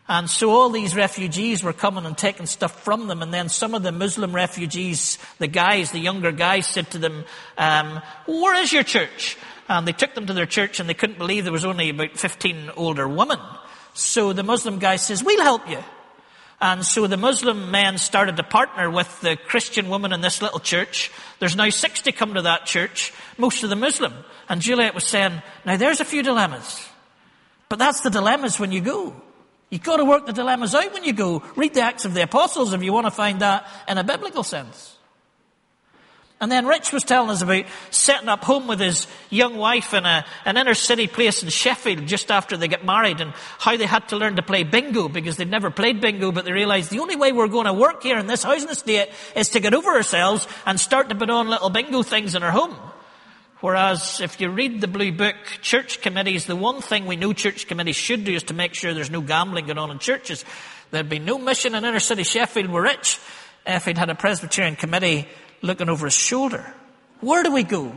And 0.07 0.29
so 0.29 0.51
all 0.51 0.69
these 0.69 0.95
refugees 0.95 1.63
were 1.63 1.71
coming 1.71 2.05
and 2.05 2.17
taking 2.17 2.45
stuff 2.45 2.83
from 2.83 3.07
them. 3.07 3.21
And 3.21 3.33
then 3.33 3.47
some 3.47 3.73
of 3.73 3.83
the 3.83 3.91
Muslim 3.91 4.35
refugees, 4.35 5.17
the 5.39 5.47
guys, 5.47 5.91
the 5.91 5.99
younger 5.99 6.31
guys 6.31 6.67
said 6.67 6.91
to 6.91 6.97
them, 6.97 7.23
um, 7.57 8.01
where 8.27 8.55
is 8.61 8.73
your 8.73 8.83
church? 8.83 9.37
And 9.69 9.87
they 9.87 9.93
took 9.93 10.13
them 10.13 10.25
to 10.25 10.33
their 10.33 10.45
church 10.45 10.79
and 10.79 10.89
they 10.89 10.93
couldn't 10.93 11.17
believe 11.17 11.45
there 11.45 11.53
was 11.53 11.63
only 11.63 11.89
about 11.89 12.17
15 12.17 12.71
older 12.75 13.07
women. 13.07 13.39
So 13.93 14.33
the 14.33 14.43
Muslim 14.43 14.79
guy 14.79 14.97
says, 14.97 15.23
we'll 15.23 15.41
help 15.41 15.69
you. 15.69 15.81
And 16.59 16.85
so 16.85 17.07
the 17.07 17.17
Muslim 17.17 17.71
men 17.71 17.97
started 17.97 18.37
to 18.37 18.43
partner 18.43 18.89
with 18.89 19.21
the 19.21 19.37
Christian 19.37 19.89
woman 19.89 20.13
in 20.13 20.21
this 20.21 20.41
little 20.41 20.59
church. 20.59 21.11
There's 21.39 21.55
now 21.55 21.69
60 21.69 22.11
come 22.11 22.33
to 22.33 22.41
that 22.43 22.65
church, 22.65 23.13
most 23.37 23.63
of 23.63 23.69
them 23.69 23.79
Muslim. 23.79 24.13
And 24.49 24.61
Juliet 24.61 24.95
was 24.95 25.05
saying, 25.05 25.41
now 25.65 25.77
there's 25.77 26.01
a 26.01 26.05
few 26.05 26.23
dilemmas. 26.23 26.87
But 27.69 27.79
that's 27.79 28.01
the 28.01 28.09
dilemmas 28.09 28.59
when 28.59 28.71
you 28.71 28.81
go. 28.81 29.15
You've 29.73 29.81
got 29.81 29.97
to 29.97 30.05
work 30.05 30.27
the 30.27 30.33
dilemmas 30.33 30.75
out 30.75 30.93
when 30.93 31.03
you 31.03 31.13
go. 31.13 31.41
Read 31.55 31.73
the 31.73 31.81
Acts 31.81 32.05
of 32.05 32.13
the 32.13 32.21
Apostles 32.21 32.73
if 32.73 32.83
you 32.83 32.93
want 32.93 33.07
to 33.07 33.11
find 33.11 33.39
that 33.39 33.67
in 33.87 33.97
a 33.97 34.03
biblical 34.03 34.43
sense. 34.43 34.95
And 36.39 36.51
then 36.51 36.67
Rich 36.67 36.93
was 36.93 37.01
telling 37.01 37.31
us 37.31 37.41
about 37.41 37.65
setting 37.89 38.29
up 38.29 38.43
home 38.43 38.67
with 38.67 38.79
his 38.79 39.07
young 39.31 39.57
wife 39.57 39.95
in 39.95 40.05
a, 40.05 40.25
an 40.45 40.57
inner 40.57 40.75
city 40.75 41.07
place 41.07 41.41
in 41.41 41.49
Sheffield 41.49 42.05
just 42.05 42.29
after 42.29 42.55
they 42.55 42.67
get 42.67 42.85
married 42.85 43.19
and 43.19 43.33
how 43.57 43.75
they 43.75 43.87
had 43.87 44.09
to 44.09 44.15
learn 44.15 44.35
to 44.35 44.43
play 44.43 44.61
bingo 44.61 45.09
because 45.09 45.37
they'd 45.37 45.49
never 45.49 45.71
played 45.71 46.01
bingo, 46.01 46.31
but 46.31 46.45
they 46.45 46.51
realized 46.51 46.91
the 46.91 46.99
only 46.99 47.15
way 47.15 47.31
we're 47.31 47.47
going 47.47 47.65
to 47.65 47.73
work 47.73 48.03
here 48.03 48.19
in 48.19 48.27
this 48.27 48.43
housing 48.43 48.69
estate 48.69 49.09
is 49.35 49.49
to 49.49 49.59
get 49.59 49.73
over 49.73 49.89
ourselves 49.89 50.47
and 50.67 50.79
start 50.79 51.09
to 51.09 51.15
put 51.15 51.31
on 51.31 51.49
little 51.49 51.71
bingo 51.71 52.03
things 52.03 52.35
in 52.35 52.43
our 52.43 52.51
home. 52.51 52.77
Whereas 53.63 54.19
if 54.19 54.41
you 54.41 54.49
read 54.49 54.81
the 54.81 54.89
blue 54.89 55.13
book, 55.13 55.37
church 55.61 56.01
committees, 56.01 56.47
the 56.47 56.55
one 56.57 56.81
thing 56.81 57.05
we 57.05 57.15
know 57.15 57.31
church 57.31 57.65
committees 57.65 57.95
should 57.95 58.25
do 58.25 58.33
is 58.33 58.43
to 58.43 58.53
make 58.53 58.73
sure 58.73 58.93
there's 58.93 59.09
no 59.09 59.21
gambling 59.21 59.67
going 59.67 59.77
on 59.77 59.89
in 59.89 59.99
churches. 59.99 60.43
There'd 60.91 61.07
be 61.07 61.17
no 61.17 61.37
mission 61.37 61.73
in 61.73 61.85
inner 61.85 62.01
city 62.01 62.23
Sheffield 62.23 62.69
were 62.69 62.81
rich 62.81 63.21
if 63.65 63.85
he'd 63.85 63.97
had 63.97 64.09
a 64.09 64.15
Presbyterian 64.15 64.75
committee 64.75 65.29
looking 65.61 65.87
over 65.87 66.07
his 66.07 66.13
shoulder. 66.13 66.73
Where 67.21 67.41
do 67.41 67.53
we 67.53 67.63
go? 67.63 67.95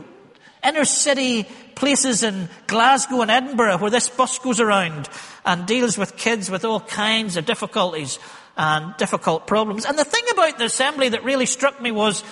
Inner 0.63 0.85
city 0.85 1.45
places 1.75 2.23
in 2.23 2.47
Glasgow 2.67 3.19
and 3.19 3.29
Edinburgh 3.29 3.79
where 3.79 3.91
this 3.91 4.07
bus 4.07 4.39
goes 4.39 4.61
around 4.61 5.09
and 5.45 5.65
deals 5.65 5.97
with 5.97 6.15
kids 6.15 6.49
with 6.49 6.63
all 6.63 6.79
kinds 6.79 7.35
of 7.35 7.45
difficulties 7.45 8.19
and 8.55 8.95
difficult 8.95 9.47
problems. 9.47 9.83
And 9.83 9.99
the 9.99 10.05
thing 10.05 10.23
about 10.31 10.59
the 10.59 10.63
assembly 10.63 11.09
that 11.09 11.25
really 11.25 11.45
struck 11.45 11.81
me 11.81 11.91
was 11.91 12.23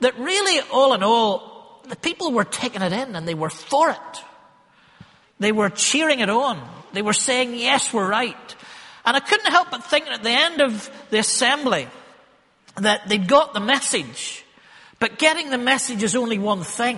that 0.00 0.18
really, 0.18 0.60
all 0.70 0.92
in 0.92 1.02
all, 1.02 1.51
the 1.88 1.96
people 1.96 2.32
were 2.32 2.44
taking 2.44 2.82
it 2.82 2.92
in 2.92 3.16
and 3.16 3.26
they 3.26 3.34
were 3.34 3.50
for 3.50 3.90
it. 3.90 4.24
They 5.40 5.52
were 5.52 5.70
cheering 5.70 6.20
it 6.20 6.30
on. 6.30 6.60
They 6.92 7.02
were 7.02 7.12
saying, 7.12 7.54
yes, 7.54 7.92
we're 7.92 8.08
right. 8.08 8.56
And 9.04 9.16
I 9.16 9.20
couldn't 9.20 9.50
help 9.50 9.70
but 9.70 9.84
think 9.84 10.06
at 10.06 10.22
the 10.22 10.30
end 10.30 10.60
of 10.60 10.90
the 11.10 11.18
assembly 11.18 11.88
that 12.76 13.08
they'd 13.08 13.26
got 13.26 13.54
the 13.54 13.60
message 13.60 14.42
but 15.02 15.18
getting 15.18 15.50
the 15.50 15.58
message 15.58 16.04
is 16.04 16.14
only 16.14 16.38
one 16.38 16.62
thing. 16.62 16.96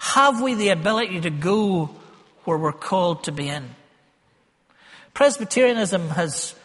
Have 0.00 0.42
we 0.42 0.54
the 0.54 0.70
ability 0.70 1.20
to 1.20 1.30
go 1.30 1.94
where 2.42 2.58
we're 2.58 2.72
called 2.72 3.22
to 3.24 3.30
be 3.30 3.48
in? 3.48 3.70
Presbyterianism 5.14 6.08
has 6.08 6.56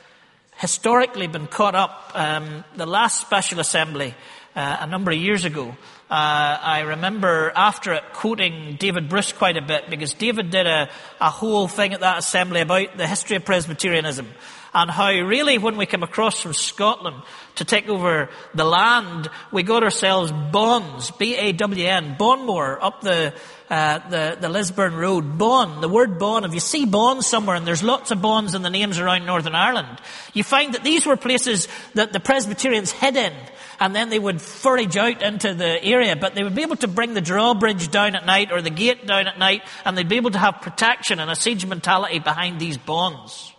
historically 0.57 1.27
been 1.27 1.45
caught 1.45 1.75
up. 1.75 2.13
Um, 2.15 2.63
the 2.75 2.87
last 2.87 3.21
special 3.21 3.59
assembly 3.59 4.15
uh, 4.55 4.77
a 4.79 4.87
number 4.87 5.11
of 5.11 5.17
years 5.19 5.45
ago, 5.45 5.77
uh, 6.09 6.57
I 6.61 6.81
remember 6.81 7.51
after 7.55 7.93
it 7.93 8.03
quoting 8.13 8.77
David 8.79 9.09
Bruce 9.09 9.31
quite 9.31 9.57
a 9.57 9.61
bit 9.61 9.89
because 9.89 10.13
David 10.13 10.49
did 10.49 10.65
a, 10.65 10.89
a 11.21 11.29
whole 11.29 11.67
thing 11.67 11.93
at 11.93 11.99
that 11.99 12.17
assembly 12.17 12.61
about 12.61 12.97
the 12.97 13.05
history 13.05 13.35
of 13.37 13.45
Presbyterianism 13.45 14.27
and 14.73 14.89
how 14.91 15.09
really 15.09 15.57
when 15.57 15.77
we 15.77 15.85
came 15.85 16.03
across 16.03 16.41
from 16.41 16.53
Scotland 16.53 17.21
to 17.55 17.65
take 17.65 17.89
over 17.89 18.29
the 18.53 18.63
land, 18.63 19.29
we 19.51 19.63
got 19.63 19.83
ourselves 19.83 20.31
bawns, 20.31 21.11
B-A-W-N, 21.11 22.15
Bawnmore, 22.17 22.77
up 22.81 23.01
the, 23.01 23.33
uh, 23.69 23.99
the, 24.09 24.37
the 24.39 24.49
Lisburn 24.49 24.95
Road. 24.95 25.37
Bawn, 25.37 25.81
the 25.81 25.89
word 25.89 26.17
bawn, 26.17 26.43
if 26.43 26.53
you 26.53 26.59
see 26.59 26.85
bawn 26.85 27.21
somewhere, 27.21 27.55
and 27.55 27.67
there's 27.67 27.83
lots 27.83 28.11
of 28.11 28.21
bawns 28.21 28.55
in 28.55 28.61
the 28.61 28.69
names 28.69 28.99
around 28.99 29.25
Northern 29.25 29.55
Ireland, 29.55 29.99
you 30.33 30.43
find 30.43 30.73
that 30.73 30.83
these 30.83 31.05
were 31.05 31.15
places 31.15 31.67
that 31.93 32.11
the 32.11 32.19
Presbyterians 32.19 32.91
hid 32.91 33.15
in, 33.15 33.33
and 33.79 33.95
then 33.95 34.09
they 34.09 34.19
would 34.19 34.41
forage 34.41 34.97
out 34.97 35.21
into 35.21 35.53
the 35.53 35.83
area, 35.83 36.15
but 36.15 36.35
they 36.35 36.43
would 36.43 36.55
be 36.55 36.63
able 36.63 36.77
to 36.77 36.87
bring 36.87 37.13
the 37.13 37.21
drawbridge 37.21 37.91
down 37.91 38.15
at 38.15 38.25
night 38.25 38.51
or 38.51 38.61
the 38.61 38.69
gate 38.69 39.05
down 39.05 39.27
at 39.27 39.37
night, 39.37 39.61
and 39.85 39.97
they'd 39.97 40.09
be 40.09 40.17
able 40.17 40.31
to 40.31 40.39
have 40.39 40.61
protection 40.61 41.19
and 41.19 41.29
a 41.29 41.35
siege 41.35 41.65
mentality 41.65 42.19
behind 42.19 42.59
these 42.59 42.77
bawns. 42.77 43.53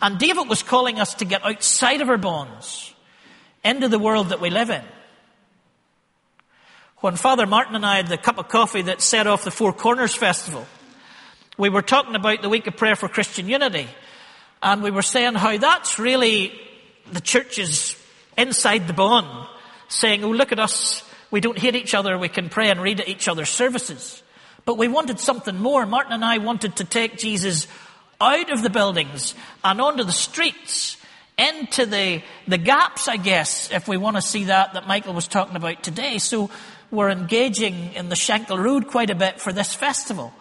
And 0.00 0.18
David 0.18 0.48
was 0.48 0.62
calling 0.62 1.00
us 1.00 1.14
to 1.14 1.24
get 1.24 1.44
outside 1.44 2.00
of 2.00 2.08
our 2.08 2.18
bawns 2.18 2.94
into 3.64 3.88
the 3.88 3.98
world 3.98 4.28
that 4.28 4.40
we 4.40 4.50
live 4.50 4.70
in. 4.70 4.84
When 7.00 7.14
Father 7.14 7.46
Martin 7.46 7.76
and 7.76 7.86
I 7.86 7.98
had 7.98 8.08
the 8.08 8.18
cup 8.18 8.38
of 8.38 8.48
coffee 8.48 8.82
that 8.82 9.00
set 9.00 9.28
off 9.28 9.44
the 9.44 9.52
Four 9.52 9.72
Corners 9.72 10.16
Festival, 10.16 10.66
we 11.56 11.68
were 11.68 11.80
talking 11.80 12.16
about 12.16 12.42
the 12.42 12.48
week 12.48 12.66
of 12.66 12.76
prayer 12.76 12.96
for 12.96 13.08
Christian 13.08 13.48
unity. 13.48 13.86
And 14.60 14.82
we 14.82 14.90
were 14.90 15.02
saying 15.02 15.34
how 15.34 15.56
that's 15.58 16.00
really 16.00 16.60
the 17.12 17.20
church's 17.20 17.94
inside 18.36 18.88
the 18.88 18.94
bawn, 18.94 19.46
saying, 19.86 20.24
oh, 20.24 20.30
look 20.30 20.50
at 20.50 20.58
us. 20.58 21.08
We 21.30 21.40
don't 21.40 21.56
hate 21.56 21.76
each 21.76 21.94
other. 21.94 22.18
We 22.18 22.28
can 22.28 22.48
pray 22.48 22.68
and 22.68 22.82
read 22.82 23.00
at 23.00 23.08
each 23.08 23.28
other's 23.28 23.48
services. 23.48 24.20
But 24.64 24.76
we 24.76 24.88
wanted 24.88 25.20
something 25.20 25.56
more. 25.56 25.86
Martin 25.86 26.14
and 26.14 26.24
I 26.24 26.38
wanted 26.38 26.76
to 26.76 26.84
take 26.84 27.16
Jesus 27.16 27.68
out 28.20 28.50
of 28.50 28.62
the 28.62 28.70
buildings 28.70 29.36
and 29.62 29.80
onto 29.80 30.02
the 30.02 30.10
streets, 30.10 30.96
into 31.38 31.86
the, 31.86 32.22
the 32.46 32.58
gaps, 32.58 33.08
I 33.08 33.16
guess, 33.16 33.70
if 33.70 33.86
we 33.86 33.96
want 33.96 34.16
to 34.16 34.22
see 34.22 34.44
that, 34.44 34.74
that 34.74 34.86
Michael 34.86 35.14
was 35.14 35.28
talking 35.28 35.56
about 35.56 35.82
today. 35.82 36.18
So 36.18 36.50
we're 36.90 37.10
engaging 37.10 37.94
in 37.94 38.08
the 38.08 38.16
Shankill 38.16 38.62
Road 38.62 38.88
quite 38.88 39.10
a 39.10 39.14
bit 39.14 39.40
for 39.40 39.52
this 39.52 39.72
festival, 39.72 40.32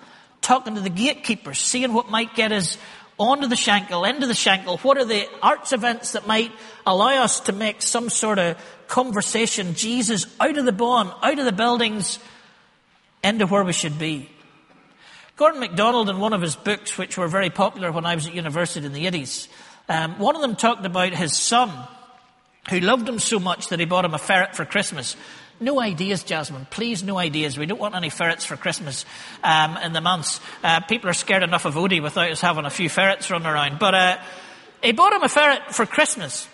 talking 0.41 0.75
to 0.75 0.81
the 0.81 0.89
gatekeepers, 0.89 1.59
seeing 1.59 1.93
what 1.93 2.09
might 2.09 2.35
get 2.35 2.51
us 2.51 2.77
onto 3.19 3.47
the 3.47 3.55
Shankill, 3.55 4.09
into 4.09 4.27
the 4.27 4.33
Shankill. 4.33 4.79
What 4.83 4.97
are 4.97 5.05
the 5.05 5.27
arts 5.41 5.71
events 5.71 6.13
that 6.13 6.27
might 6.27 6.51
allow 6.85 7.23
us 7.23 7.41
to 7.41 7.53
make 7.53 7.81
some 7.81 8.09
sort 8.09 8.39
of 8.39 8.57
conversation, 8.87 9.75
Jesus, 9.75 10.25
out 10.39 10.57
of 10.57 10.65
the 10.65 10.71
bawn, 10.71 11.13
out 11.21 11.37
of 11.37 11.45
the 11.45 11.51
buildings, 11.51 12.19
into 13.23 13.45
where 13.45 13.63
we 13.63 13.73
should 13.73 13.99
be. 13.99 14.29
Gordon 15.35 15.59
MacDonald, 15.59 16.09
in 16.09 16.19
one 16.19 16.33
of 16.33 16.41
his 16.41 16.55
books, 16.55 16.97
which 16.97 17.17
were 17.17 17.27
very 17.27 17.49
popular 17.49 17.91
when 17.91 18.05
I 18.05 18.15
was 18.15 18.25
at 18.25 18.33
university 18.33 18.85
in 18.85 18.93
the 18.93 19.05
80s, 19.05 19.47
um, 19.89 20.19
one 20.19 20.35
of 20.35 20.41
them 20.41 20.55
talked 20.55 20.85
about 20.85 21.13
his 21.13 21.35
son, 21.35 21.71
who 22.69 22.79
loved 22.79 23.07
him 23.07 23.19
so 23.19 23.39
much 23.39 23.69
that 23.69 23.79
he 23.79 23.85
bought 23.85 24.05
him 24.05 24.13
a 24.13 24.17
ferret 24.17 24.55
for 24.55 24.65
Christmas. 24.65 25.15
No 25.59 25.79
ideas, 25.79 26.23
Jasmine. 26.23 26.67
Please, 26.69 27.03
no 27.03 27.17
ideas. 27.17 27.57
We 27.57 27.65
don't 27.65 27.79
want 27.79 27.95
any 27.95 28.09
ferrets 28.09 28.45
for 28.45 28.57
Christmas 28.57 29.05
um, 29.43 29.77
in 29.77 29.93
the 29.93 30.01
months. 30.01 30.39
Uh, 30.63 30.81
people 30.81 31.09
are 31.09 31.13
scared 31.13 31.41
enough 31.41 31.65
of 31.65 31.73
Odie 31.75 32.01
without 32.01 32.29
us 32.29 32.41
having 32.41 32.65
a 32.65 32.69
few 32.69 32.89
ferrets 32.89 33.31
running 33.31 33.47
around. 33.47 33.79
But 33.79 33.95
uh, 33.95 34.17
he 34.83 34.91
bought 34.91 35.13
him 35.13 35.23
a 35.23 35.29
ferret 35.29 35.73
for 35.73 35.85
Christmas. 35.85 36.47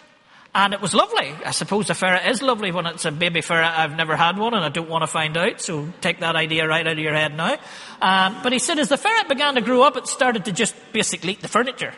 And 0.55 0.73
it 0.73 0.81
was 0.81 0.93
lovely. 0.93 1.33
I 1.45 1.51
suppose 1.51 1.89
a 1.89 1.95
ferret 1.95 2.27
is 2.27 2.43
lovely 2.43 2.71
when 2.71 2.85
it's 2.85 3.05
a 3.05 3.11
baby 3.11 3.41
ferret. 3.41 3.71
I've 3.71 3.95
never 3.95 4.15
had 4.15 4.37
one 4.37 4.53
and 4.53 4.63
I 4.63 4.69
don't 4.69 4.87
want 4.87 5.01
to 5.01 5.07
find 5.07 5.35
out, 5.35 5.59
so 5.59 5.91
take 5.99 6.19
that 6.19 6.35
idea 6.35 6.67
right 6.67 6.85
out 6.85 6.93
of 6.93 6.99
your 6.99 7.15
head 7.15 7.35
now. 7.35 7.57
Um, 8.01 8.37
but 8.43 8.53
he 8.53 8.59
said 8.59 8.77
as 8.77 8.89
the 8.89 8.97
ferret 8.97 9.27
began 9.27 9.55
to 9.55 9.61
grow 9.61 9.81
up, 9.81 9.97
it 9.97 10.05
started 10.05 10.45
to 10.45 10.51
just 10.51 10.75
basically 10.93 11.33
eat 11.33 11.41
the 11.41 11.47
furniture. 11.47 11.93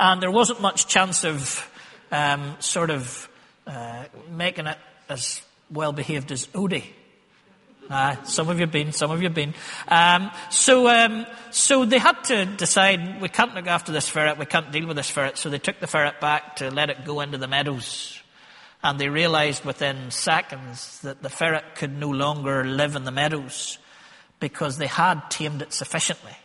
And 0.00 0.22
there 0.22 0.30
wasn't 0.30 0.62
much 0.62 0.86
chance 0.86 1.24
of 1.24 1.70
um, 2.10 2.56
sort 2.58 2.88
of 2.88 3.28
uh, 3.66 4.04
making 4.30 4.66
it 4.66 4.78
as 5.10 5.42
well 5.70 5.92
behaved 5.92 6.32
as 6.32 6.46
Odie. 6.48 6.86
Uh, 7.90 8.16
some 8.22 8.48
of 8.48 8.56
you 8.56 8.62
have 8.62 8.72
been, 8.72 8.92
some 8.92 9.10
of 9.10 9.20
you 9.20 9.28
have 9.28 9.34
been. 9.34 9.52
Um, 9.88 10.30
so, 10.48 10.88
um, 10.88 11.26
so 11.50 11.84
they 11.84 11.98
had 11.98 12.24
to 12.24 12.46
decide 12.46 13.20
we 13.20 13.28
can't 13.28 13.54
look 13.54 13.66
after 13.66 13.92
this 13.92 14.08
ferret, 14.08 14.38
we 14.38 14.46
can't 14.46 14.72
deal 14.72 14.86
with 14.86 14.96
this 14.96 15.10
ferret. 15.10 15.36
So 15.36 15.50
they 15.50 15.58
took 15.58 15.80
the 15.80 15.86
ferret 15.86 16.18
back 16.18 16.56
to 16.56 16.70
let 16.70 16.88
it 16.88 17.04
go 17.04 17.20
into 17.20 17.36
the 17.36 17.48
meadows. 17.48 18.22
And 18.82 18.98
they 18.98 19.10
realized 19.10 19.66
within 19.66 20.10
seconds 20.10 21.00
that 21.00 21.20
the 21.22 21.28
ferret 21.28 21.74
could 21.74 21.94
no 21.94 22.08
longer 22.08 22.64
live 22.64 22.96
in 22.96 23.04
the 23.04 23.12
meadows 23.12 23.76
because 24.38 24.78
they 24.78 24.86
had 24.86 25.30
tamed 25.30 25.60
it 25.60 25.74
sufficiently 25.74 26.36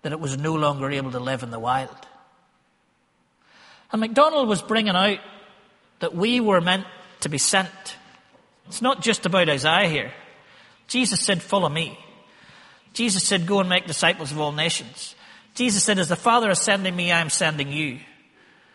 that 0.00 0.12
it 0.12 0.20
was 0.20 0.38
no 0.38 0.54
longer 0.54 0.90
able 0.90 1.10
to 1.10 1.20
live 1.20 1.42
in 1.42 1.50
the 1.50 1.58
wild. 1.58 2.07
And 3.92 4.00
MacDonald 4.00 4.48
was 4.48 4.62
bringing 4.62 4.94
out 4.94 5.18
that 6.00 6.14
we 6.14 6.40
were 6.40 6.60
meant 6.60 6.86
to 7.20 7.28
be 7.28 7.38
sent. 7.38 7.68
It's 8.66 8.82
not 8.82 9.02
just 9.02 9.26
about 9.26 9.48
Isaiah 9.48 9.88
here. 9.88 10.12
Jesus 10.86 11.20
said, 11.20 11.42
follow 11.42 11.68
me. 11.68 11.98
Jesus 12.92 13.24
said, 13.24 13.46
go 13.46 13.60
and 13.60 13.68
make 13.68 13.86
disciples 13.86 14.32
of 14.32 14.40
all 14.40 14.52
nations. 14.52 15.14
Jesus 15.54 15.82
said, 15.84 15.98
as 15.98 16.08
the 16.08 16.16
Father 16.16 16.50
is 16.50 16.60
sending 16.60 16.94
me, 16.94 17.10
I 17.10 17.20
am 17.20 17.30
sending 17.30 17.72
you. 17.72 18.00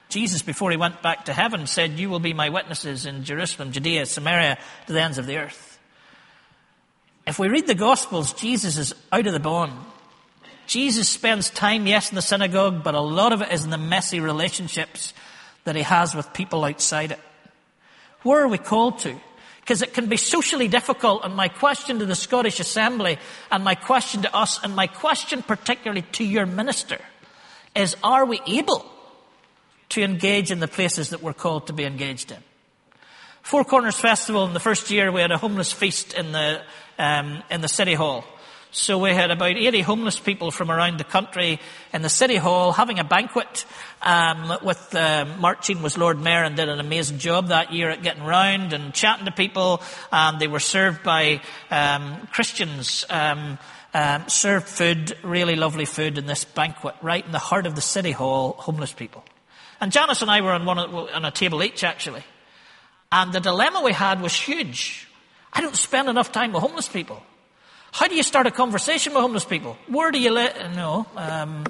Jesus, 0.09 0.41
before 0.41 0.69
he 0.69 0.77
went 0.77 1.01
back 1.01 1.25
to 1.25 1.33
heaven, 1.33 1.65
said, 1.65 1.91
you 1.91 2.09
will 2.09 2.19
be 2.19 2.33
my 2.33 2.49
witnesses 2.49 3.05
in 3.05 3.23
Jerusalem, 3.23 3.71
Judea, 3.71 4.05
Samaria, 4.05 4.57
to 4.87 4.93
the 4.93 5.01
ends 5.01 5.17
of 5.17 5.25
the 5.25 5.37
earth. 5.37 5.79
If 7.25 7.39
we 7.39 7.47
read 7.47 7.67
the 7.67 7.75
Gospels, 7.75 8.33
Jesus 8.33 8.77
is 8.77 8.93
out 9.11 9.25
of 9.25 9.33
the 9.33 9.39
bawn. 9.39 9.85
Jesus 10.67 11.09
spends 11.09 11.49
time, 11.49 11.87
yes, 11.87 12.09
in 12.09 12.15
the 12.15 12.21
synagogue, 12.21 12.83
but 12.83 12.95
a 12.95 13.01
lot 13.01 13.33
of 13.33 13.41
it 13.41 13.51
is 13.51 13.63
in 13.63 13.69
the 13.69 13.77
messy 13.77 14.19
relationships 14.19 15.13
that 15.63 15.75
he 15.75 15.81
has 15.81 16.15
with 16.15 16.33
people 16.33 16.63
outside 16.63 17.11
it. 17.11 17.19
Where 18.23 18.41
are 18.41 18.47
we 18.47 18.57
called 18.57 18.99
to? 18.99 19.19
because 19.63 19.81
it 19.81 19.93
can 19.93 20.07
be 20.07 20.17
socially 20.17 20.67
difficult. 20.67 21.23
And 21.23 21.35
my 21.35 21.47
question 21.47 21.99
to 21.99 22.05
the 22.05 22.15
Scottish 22.15 22.59
Assembly 22.59 23.17
and 23.49 23.63
my 23.63 23.75
question 23.75 24.23
to 24.23 24.35
us 24.35 24.61
and 24.61 24.75
my 24.75 24.87
question 24.87 25.41
particularly 25.41 26.01
to 26.13 26.25
your 26.25 26.45
minister 26.45 26.99
is 27.73 27.95
are 28.03 28.25
we 28.25 28.41
able 28.45 28.85
to 29.89 30.01
engage 30.01 30.51
in 30.51 30.59
the 30.59 30.67
places 30.67 31.11
that 31.11 31.23
we're 31.23 31.33
called 31.33 31.67
to 31.67 31.73
be 31.73 31.85
engaged 31.85 32.31
in? 32.31 32.39
Four 33.41 33.63
Corners 33.63 33.95
Festival 33.95 34.45
in 34.45 34.53
the 34.53 34.59
first 34.59 34.91
year 34.91 35.13
we 35.13 35.21
had 35.21 35.31
a 35.31 35.37
homeless 35.37 35.71
feast 35.71 36.13
in 36.13 36.33
the, 36.33 36.61
um, 36.99 37.41
in 37.49 37.61
the 37.61 37.69
city 37.69 37.93
hall. 37.93 38.25
So 38.75 38.97
we 38.97 39.11
had 39.11 39.29
about 39.29 39.55
80 39.55 39.81
homeless 39.81 40.17
people 40.17 40.49
from 40.49 40.71
around 40.71 40.97
the 40.97 41.03
country 41.03 41.59
in 41.93 42.01
the 42.01 42.09
city 42.09 42.37
hall 42.37 42.71
having 42.71 42.97
a 42.97 43.03
banquet 43.03 43.65
um, 44.01 44.51
with 44.63 44.95
uh, 44.95 45.27
Martin 45.37 45.83
was 45.83 45.95
Lord 45.95 46.19
Mayor 46.19 46.43
and 46.43 46.55
did 46.55 46.69
an 46.69 46.79
amazing 46.79 47.19
job 47.19 47.49
that 47.49 47.71
year 47.71 47.91
at 47.91 48.01
getting 48.01 48.23
round 48.23 48.73
and 48.73 48.91
chatting 48.91 49.25
to 49.25 49.31
people. 49.31 49.79
And 50.11 50.39
they 50.39 50.47
were 50.47 50.59
served 50.59 51.03
by 51.03 51.41
um, 51.69 52.27
Christians. 52.31 53.05
Um, 53.11 53.59
um, 53.93 54.27
served 54.27 54.67
food, 54.67 55.15
really 55.21 55.55
lovely 55.55 55.85
food 55.85 56.17
in 56.17 56.25
this 56.25 56.43
banquet, 56.43 56.95
right 57.03 57.23
in 57.23 57.31
the 57.31 57.37
heart 57.37 57.67
of 57.67 57.75
the 57.75 57.81
city 57.81 58.09
hall, 58.09 58.53
homeless 58.57 58.91
people. 58.91 59.23
And 59.79 59.91
Janice 59.91 60.23
and 60.23 60.31
I 60.31 60.41
were 60.41 60.49
on 60.49 60.65
one 60.65 60.79
on 60.79 61.25
a 61.25 61.29
table 61.29 61.61
each 61.61 61.83
actually, 61.83 62.23
and 63.11 63.31
the 63.31 63.39
dilemma 63.39 63.83
we 63.83 63.93
had 63.93 64.19
was 64.19 64.33
huge. 64.33 65.07
I 65.53 65.61
don't 65.61 65.75
spend 65.75 66.09
enough 66.09 66.31
time 66.31 66.53
with 66.53 66.63
homeless 66.63 66.87
people. 66.87 67.21
How 67.93 68.07
do 68.07 68.15
you 68.15 68.23
start 68.23 68.47
a 68.47 68.51
conversation 68.51 69.13
with 69.13 69.21
homeless 69.21 69.45
people? 69.45 69.77
Where 69.85 70.09
do 70.09 70.19
you 70.19 70.31
let, 70.31 70.73
no, 70.75 71.05
um, 71.15 71.63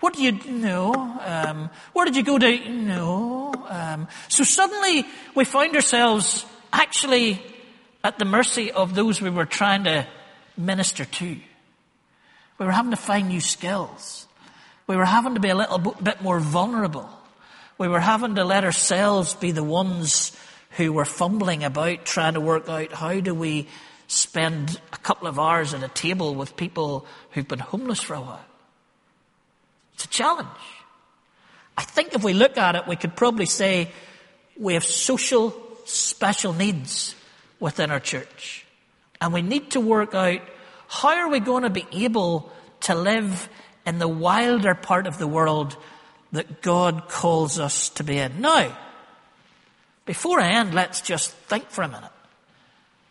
what 0.00 0.14
do 0.14 0.22
you 0.24 0.32
know? 0.32 0.92
Um, 0.92 1.70
where 1.92 2.04
did 2.04 2.16
you 2.16 2.24
go 2.24 2.38
to? 2.40 2.68
No. 2.70 3.54
Um, 3.68 4.08
so 4.26 4.42
suddenly 4.42 5.06
we 5.36 5.44
find 5.44 5.76
ourselves 5.76 6.44
actually 6.72 7.40
at 8.02 8.18
the 8.18 8.24
mercy 8.24 8.72
of 8.72 8.96
those 8.96 9.22
we 9.22 9.30
were 9.30 9.46
trying 9.46 9.84
to 9.84 10.08
minister 10.56 11.04
to. 11.04 11.36
We 12.58 12.66
were 12.66 12.72
having 12.72 12.90
to 12.90 12.96
find 12.96 13.28
new 13.28 13.40
skills. 13.40 14.26
We 14.88 14.96
were 14.96 15.04
having 15.04 15.34
to 15.34 15.40
be 15.40 15.50
a 15.50 15.54
little 15.54 15.78
bit 15.78 16.20
more 16.20 16.40
vulnerable. 16.40 17.08
We 17.78 17.86
were 17.86 18.00
having 18.00 18.34
to 18.34 18.44
let 18.44 18.64
ourselves 18.64 19.34
be 19.34 19.52
the 19.52 19.62
ones 19.62 20.36
who 20.70 20.92
were 20.92 21.04
fumbling 21.04 21.62
about 21.62 22.04
trying 22.04 22.34
to 22.34 22.40
work 22.40 22.68
out 22.68 22.90
how 22.90 23.20
do 23.20 23.36
we 23.36 23.68
spend 24.14 24.80
a 24.92 24.96
couple 24.98 25.28
of 25.28 25.38
hours 25.38 25.74
at 25.74 25.82
a 25.82 25.88
table 25.88 26.34
with 26.34 26.56
people 26.56 27.06
who've 27.30 27.46
been 27.46 27.58
homeless 27.58 28.00
for 28.00 28.14
a 28.14 28.20
while. 28.20 28.44
It's 29.94 30.04
a 30.04 30.08
challenge. 30.08 30.48
I 31.76 31.82
think 31.82 32.14
if 32.14 32.22
we 32.22 32.32
look 32.32 32.56
at 32.56 32.76
it, 32.76 32.86
we 32.86 32.96
could 32.96 33.16
probably 33.16 33.46
say 33.46 33.90
we 34.56 34.74
have 34.74 34.84
social 34.84 35.54
special 35.84 36.52
needs 36.52 37.14
within 37.60 37.90
our 37.90 38.00
church. 38.00 38.64
And 39.20 39.32
we 39.32 39.42
need 39.42 39.72
to 39.72 39.80
work 39.80 40.14
out 40.14 40.40
how 40.88 41.16
are 41.16 41.28
we 41.28 41.40
going 41.40 41.62
to 41.62 41.70
be 41.70 41.86
able 41.92 42.52
to 42.82 42.94
live 42.94 43.48
in 43.86 43.98
the 43.98 44.08
wilder 44.08 44.74
part 44.74 45.06
of 45.06 45.18
the 45.18 45.26
world 45.26 45.76
that 46.32 46.62
God 46.62 47.08
calls 47.08 47.58
us 47.58 47.88
to 47.90 48.04
be 48.04 48.18
in. 48.18 48.40
Now, 48.40 48.76
before 50.04 50.40
I 50.40 50.50
end, 50.50 50.74
let's 50.74 51.00
just 51.00 51.30
think 51.30 51.70
for 51.70 51.82
a 51.82 51.88
minute. 51.88 52.10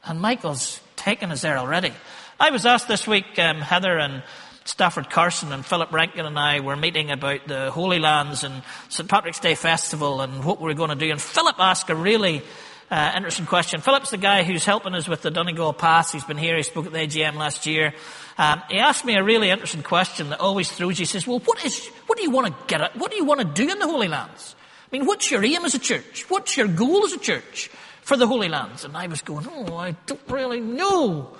And 0.06 0.22
Michael's 0.22 0.80
taken 1.04 1.32
us 1.32 1.42
there 1.42 1.58
already. 1.58 1.92
I 2.40 2.52
was 2.52 2.66
asked 2.66 2.88
this 2.88 3.06
week, 3.06 3.38
um, 3.38 3.60
Heather 3.60 4.00
and 4.00 4.24
Stafford 4.64 5.10
Carson 5.10 5.52
and 5.52 5.66
Philip 5.66 5.92
Rankin 5.92 6.26
and 6.26 6.40
I 6.40 6.62
were 6.62 6.78
meeting 6.78 7.12
about 7.12 7.46
the 7.46 7.72
Holy 7.72 8.00
Lands 8.00 8.46
and 8.46 8.64
St. 8.88 9.10
Patrick's 9.10 9.42
Day 9.42 9.56
Festival 9.56 10.22
and 10.22 10.46
what 10.46 10.62
we 10.62 10.68
we're 10.68 10.76
going 10.76 10.92
to 10.92 10.96
do. 10.96 11.12
And 11.12 11.22
Philip 11.22 11.58
asked 11.60 11.90
a 11.90 11.96
really 11.96 12.42
uh, 12.90 13.12
interesting 13.18 13.46
question. 13.46 13.82
Philip's 13.82 14.12
the 14.12 14.18
guy 14.18 14.44
who's 14.44 14.64
helping 14.64 14.96
us 14.96 15.10
with 15.10 15.22
the 15.22 15.30
Donegal 15.30 15.74
Pass. 15.74 16.14
He's 16.14 16.24
been 16.24 16.38
here. 16.38 16.56
He 16.56 16.64
spoke 16.64 16.86
at 16.86 16.94
the 16.94 17.00
AGM 17.00 17.36
last 17.36 17.66
year. 17.66 17.94
Um, 18.38 18.64
he 18.70 18.78
asked 18.78 19.04
me 19.04 19.16
a 19.16 19.24
really 19.24 19.50
interesting 19.50 19.84
question 19.84 20.30
that 20.30 20.40
always 20.40 20.72
throws 20.72 20.98
you. 20.98 21.04
He 21.04 21.08
says, 21.08 21.28
well, 21.28 21.40
what 21.40 21.66
is, 21.66 21.86
what 22.08 22.18
do 22.18 22.24
you 22.24 22.32
want 22.32 22.48
to 22.48 22.56
get 22.68 22.80
at? 22.80 22.96
What 22.96 23.12
do 23.12 23.18
you 23.18 23.26
want 23.26 23.42
to 23.42 23.46
do 23.46 23.70
in 23.70 23.78
the 23.78 23.88
Holy 23.88 24.08
Lands? 24.08 24.56
I 24.90 24.96
mean, 24.98 25.06
what's 25.06 25.30
your 25.30 25.44
aim 25.44 25.66
as 25.66 25.76
a 25.76 25.80
church? 25.80 26.30
What's 26.30 26.56
your 26.56 26.68
goal 26.68 27.04
as 27.04 27.12
a 27.12 27.20
church? 27.20 27.70
For 28.04 28.18
the 28.18 28.28
Holy 28.28 28.50
Lands. 28.50 28.86
And 28.86 28.96
I 28.96 29.08
was 29.08 29.22
going, 29.22 29.48
oh, 29.50 29.76
I 29.76 29.92
don't 30.06 30.30
really 30.30 30.60
know. 30.60 31.36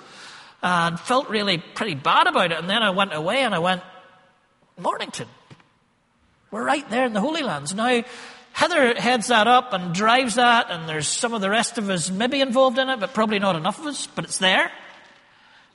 And 0.62 0.98
felt 0.98 1.28
really 1.28 1.58
pretty 1.58 1.94
bad 1.94 2.26
about 2.26 2.52
it. 2.52 2.58
And 2.58 2.68
then 2.68 2.82
I 2.82 2.90
went 2.90 3.14
away 3.14 3.42
and 3.42 3.54
I 3.54 3.58
went, 3.58 3.82
Mornington. 4.78 5.28
We're 6.50 6.64
right 6.64 6.88
there 6.90 7.04
in 7.04 7.12
the 7.12 7.20
Holy 7.20 7.42
Lands. 7.42 7.74
Now, 7.74 8.02
Heather 8.54 8.94
heads 8.94 9.26
that 9.26 9.48
up 9.48 9.72
and 9.72 9.92
drives 9.92 10.36
that, 10.36 10.70
and 10.70 10.88
there's 10.88 11.08
some 11.08 11.34
of 11.34 11.40
the 11.40 11.50
rest 11.50 11.76
of 11.76 11.90
us 11.90 12.08
maybe 12.08 12.40
involved 12.40 12.78
in 12.78 12.88
it, 12.88 13.00
but 13.00 13.12
probably 13.12 13.40
not 13.40 13.56
enough 13.56 13.80
of 13.80 13.86
us, 13.86 14.06
but 14.06 14.24
it's 14.24 14.38
there. 14.38 14.70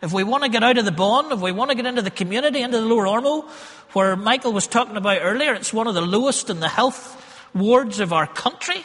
If 0.01 0.13
we 0.13 0.23
want 0.23 0.43
to 0.43 0.49
get 0.49 0.63
out 0.63 0.77
of 0.77 0.85
the 0.85 0.91
bawn, 0.93 1.29
if 1.33 1.41
we 1.41 1.51
want 1.51 1.71
to 1.71 1.75
get 1.75 1.85
into 1.85 2.01
the 2.01 2.09
community, 2.09 2.61
into 2.61 2.79
the 2.79 2.85
lower 2.85 3.03
Ormeau, 3.03 3.49
where 3.91 4.15
Michael 4.15 4.53
was 4.53 4.65
talking 4.65 4.95
about 4.95 5.19
earlier, 5.21 5.53
it's 5.55 5.73
one 5.73 5.87
of 5.87 5.93
the 5.93 6.01
lowest 6.01 6.49
in 6.49 6.61
the 6.61 6.69
health 6.69 7.21
wards 7.53 7.99
of 7.99 8.13
our 8.13 8.27
country. 8.27 8.81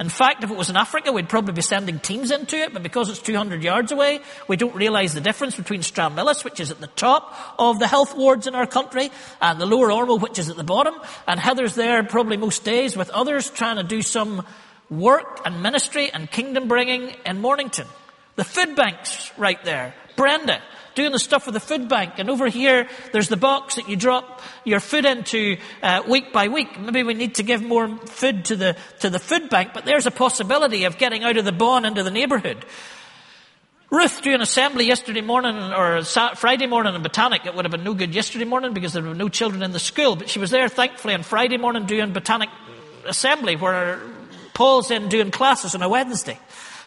In 0.00 0.08
fact, 0.08 0.42
if 0.42 0.50
it 0.50 0.56
was 0.56 0.70
in 0.70 0.76
Africa, 0.78 1.12
we'd 1.12 1.28
probably 1.28 1.52
be 1.52 1.60
sending 1.60 1.98
teams 1.98 2.30
into 2.30 2.56
it, 2.56 2.72
but 2.72 2.82
because 2.82 3.10
it's 3.10 3.20
200 3.20 3.62
yards 3.62 3.92
away, 3.92 4.20
we 4.48 4.56
don't 4.56 4.74
realise 4.74 5.12
the 5.12 5.20
difference 5.20 5.54
between 5.54 5.82
Stranmillis, 5.82 6.42
which 6.42 6.58
is 6.58 6.70
at 6.70 6.80
the 6.80 6.86
top 6.86 7.36
of 7.58 7.78
the 7.78 7.86
health 7.86 8.16
wards 8.16 8.46
in 8.46 8.54
our 8.54 8.66
country, 8.66 9.10
and 9.42 9.60
the 9.60 9.66
lower 9.66 9.90
Ormeau, 9.90 10.18
which 10.18 10.38
is 10.38 10.48
at 10.48 10.56
the 10.56 10.64
bottom. 10.64 10.94
And 11.28 11.38
Heather's 11.38 11.74
there 11.74 12.02
probably 12.02 12.38
most 12.38 12.64
days 12.64 12.96
with 12.96 13.10
others 13.10 13.50
trying 13.50 13.76
to 13.76 13.82
do 13.82 14.00
some 14.00 14.46
work 14.88 15.42
and 15.44 15.62
ministry 15.62 16.10
and 16.10 16.30
kingdom 16.30 16.66
bringing 16.66 17.14
in 17.26 17.42
Mornington. 17.42 17.86
The 18.36 18.44
food 18.44 18.74
bank's 18.74 19.30
right 19.36 19.62
there. 19.64 19.94
Brenda, 20.16 20.62
doing 20.94 21.12
the 21.12 21.18
stuff 21.18 21.46
with 21.46 21.54
the 21.54 21.60
food 21.60 21.88
bank. 21.88 22.14
And 22.18 22.30
over 22.30 22.48
here, 22.48 22.88
there's 23.12 23.28
the 23.28 23.36
box 23.36 23.76
that 23.76 23.88
you 23.88 23.96
drop 23.96 24.40
your 24.64 24.80
food 24.80 25.04
into 25.04 25.56
uh, 25.82 26.02
week 26.08 26.32
by 26.32 26.48
week. 26.48 26.78
Maybe 26.78 27.02
we 27.02 27.14
need 27.14 27.36
to 27.36 27.42
give 27.42 27.62
more 27.62 27.88
food 28.06 28.44
to 28.46 28.56
the 28.56 28.76
to 29.00 29.10
the 29.10 29.18
food 29.18 29.48
bank, 29.50 29.70
but 29.74 29.84
there's 29.84 30.06
a 30.06 30.10
possibility 30.10 30.84
of 30.84 30.98
getting 30.98 31.24
out 31.24 31.36
of 31.36 31.44
the 31.44 31.52
bawn 31.52 31.84
into 31.84 32.02
the 32.02 32.10
neighbourhood. 32.10 32.64
Ruth 33.90 34.22
doing 34.22 34.40
assembly 34.40 34.86
yesterday 34.86 35.20
morning 35.20 35.56
or 35.56 36.02
Friday 36.36 36.68
morning 36.68 36.94
in 36.94 37.02
Botanic. 37.02 37.44
It 37.44 37.56
would 37.56 37.64
have 37.64 37.72
been 37.72 37.82
no 37.82 37.94
good 37.94 38.14
yesterday 38.14 38.44
morning 38.44 38.72
because 38.72 38.92
there 38.92 39.02
were 39.02 39.16
no 39.16 39.28
children 39.28 39.64
in 39.64 39.72
the 39.72 39.80
school, 39.80 40.14
but 40.14 40.30
she 40.30 40.38
was 40.38 40.50
there 40.50 40.68
thankfully 40.68 41.12
on 41.12 41.24
Friday 41.24 41.56
morning 41.56 41.86
doing 41.86 42.12
Botanic 42.12 42.50
assembly 43.04 43.56
where 43.56 44.00
Paul's 44.54 44.92
in 44.92 45.08
doing 45.08 45.32
classes 45.32 45.74
on 45.74 45.82
a 45.82 45.88
Wednesday. 45.88 46.38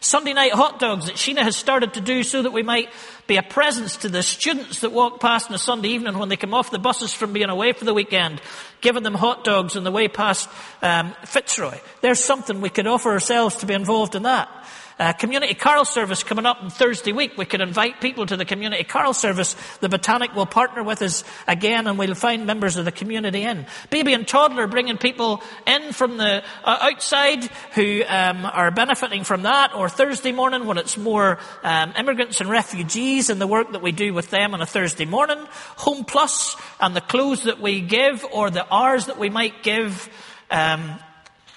Sunday 0.04 0.34
night 0.34 0.52
hot 0.52 0.78
dogs 0.78 1.06
that 1.06 1.14
Sheena 1.14 1.38
has 1.38 1.56
started 1.56 1.94
to 1.94 2.00
do 2.02 2.22
so 2.24 2.42
that 2.42 2.52
we 2.52 2.62
might 2.62 2.90
be 3.26 3.38
a 3.38 3.42
presence 3.42 3.96
to 3.96 4.10
the 4.10 4.22
students 4.22 4.80
that 4.80 4.92
walk 4.92 5.18
past 5.18 5.48
on 5.48 5.54
a 5.54 5.58
Sunday 5.58 5.88
evening 5.88 6.18
when 6.18 6.28
they 6.28 6.36
come 6.36 6.52
off 6.52 6.70
the 6.70 6.78
buses 6.78 7.14
from 7.14 7.32
being 7.32 7.48
away 7.48 7.72
for 7.72 7.86
the 7.86 7.94
weekend, 7.94 8.42
giving 8.82 9.02
them 9.02 9.14
hot 9.14 9.44
dogs 9.44 9.76
on 9.76 9.84
the 9.84 9.90
way 9.90 10.06
past 10.06 10.46
um, 10.82 11.14
Fitzroy. 11.24 11.78
There's 12.02 12.22
something 12.22 12.60
we 12.60 12.68
could 12.68 12.86
offer 12.86 13.12
ourselves 13.12 13.56
to 13.56 13.66
be 13.66 13.72
involved 13.72 14.14
in 14.14 14.24
that. 14.24 14.50
Uh, 14.98 15.12
community 15.12 15.54
carol 15.54 15.84
service 15.84 16.22
coming 16.22 16.46
up 16.46 16.62
on 16.62 16.70
Thursday 16.70 17.12
week. 17.12 17.36
We 17.36 17.46
can 17.46 17.60
invite 17.60 18.00
people 18.00 18.26
to 18.26 18.36
the 18.36 18.44
community 18.44 18.84
carol 18.84 19.12
service. 19.12 19.56
The 19.80 19.88
Botanic 19.88 20.34
will 20.36 20.46
partner 20.46 20.84
with 20.84 21.02
us 21.02 21.24
again 21.48 21.88
and 21.88 21.98
we'll 21.98 22.14
find 22.14 22.46
members 22.46 22.76
of 22.76 22.84
the 22.84 22.92
community 22.92 23.42
in. 23.42 23.66
Baby 23.90 24.12
and 24.12 24.26
toddler 24.26 24.68
bringing 24.68 24.96
people 24.96 25.42
in 25.66 25.92
from 25.92 26.16
the 26.16 26.44
uh, 26.62 26.78
outside 26.80 27.44
who 27.74 28.02
um, 28.06 28.44
are 28.44 28.70
benefiting 28.70 29.24
from 29.24 29.42
that 29.42 29.74
or 29.74 29.88
Thursday 29.88 30.30
morning 30.30 30.64
when 30.66 30.78
it's 30.78 30.96
more 30.96 31.38
um, 31.64 31.92
immigrants 31.98 32.40
and 32.40 32.48
refugees 32.48 33.30
and 33.30 33.40
the 33.40 33.48
work 33.48 33.72
that 33.72 33.82
we 33.82 33.90
do 33.90 34.14
with 34.14 34.30
them 34.30 34.54
on 34.54 34.60
a 34.60 34.66
Thursday 34.66 35.06
morning. 35.06 35.38
Home 35.78 36.04
Plus 36.04 36.56
and 36.80 36.94
the 36.94 37.00
clothes 37.00 37.44
that 37.44 37.60
we 37.60 37.80
give 37.80 38.24
or 38.32 38.48
the 38.50 38.72
hours 38.72 39.06
that 39.06 39.18
we 39.18 39.28
might 39.28 39.64
give 39.64 40.08
um, 40.50 40.98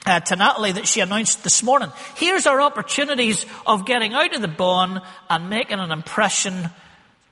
uh, 0.08 0.20
to 0.22 0.36
Natalie 0.36 0.72
that 0.72 0.88
she 0.88 1.02
announced 1.02 1.44
this 1.44 1.62
morning. 1.62 1.92
Here's 2.16 2.48
our 2.48 2.62
opportunities 2.62 3.46
of 3.66 3.86
getting 3.86 4.14
out 4.14 4.34
of 4.34 4.42
the 4.42 4.48
bawn 4.48 5.02
and 5.30 5.50
making 5.50 5.80
an 5.80 5.92
impression 5.92 6.70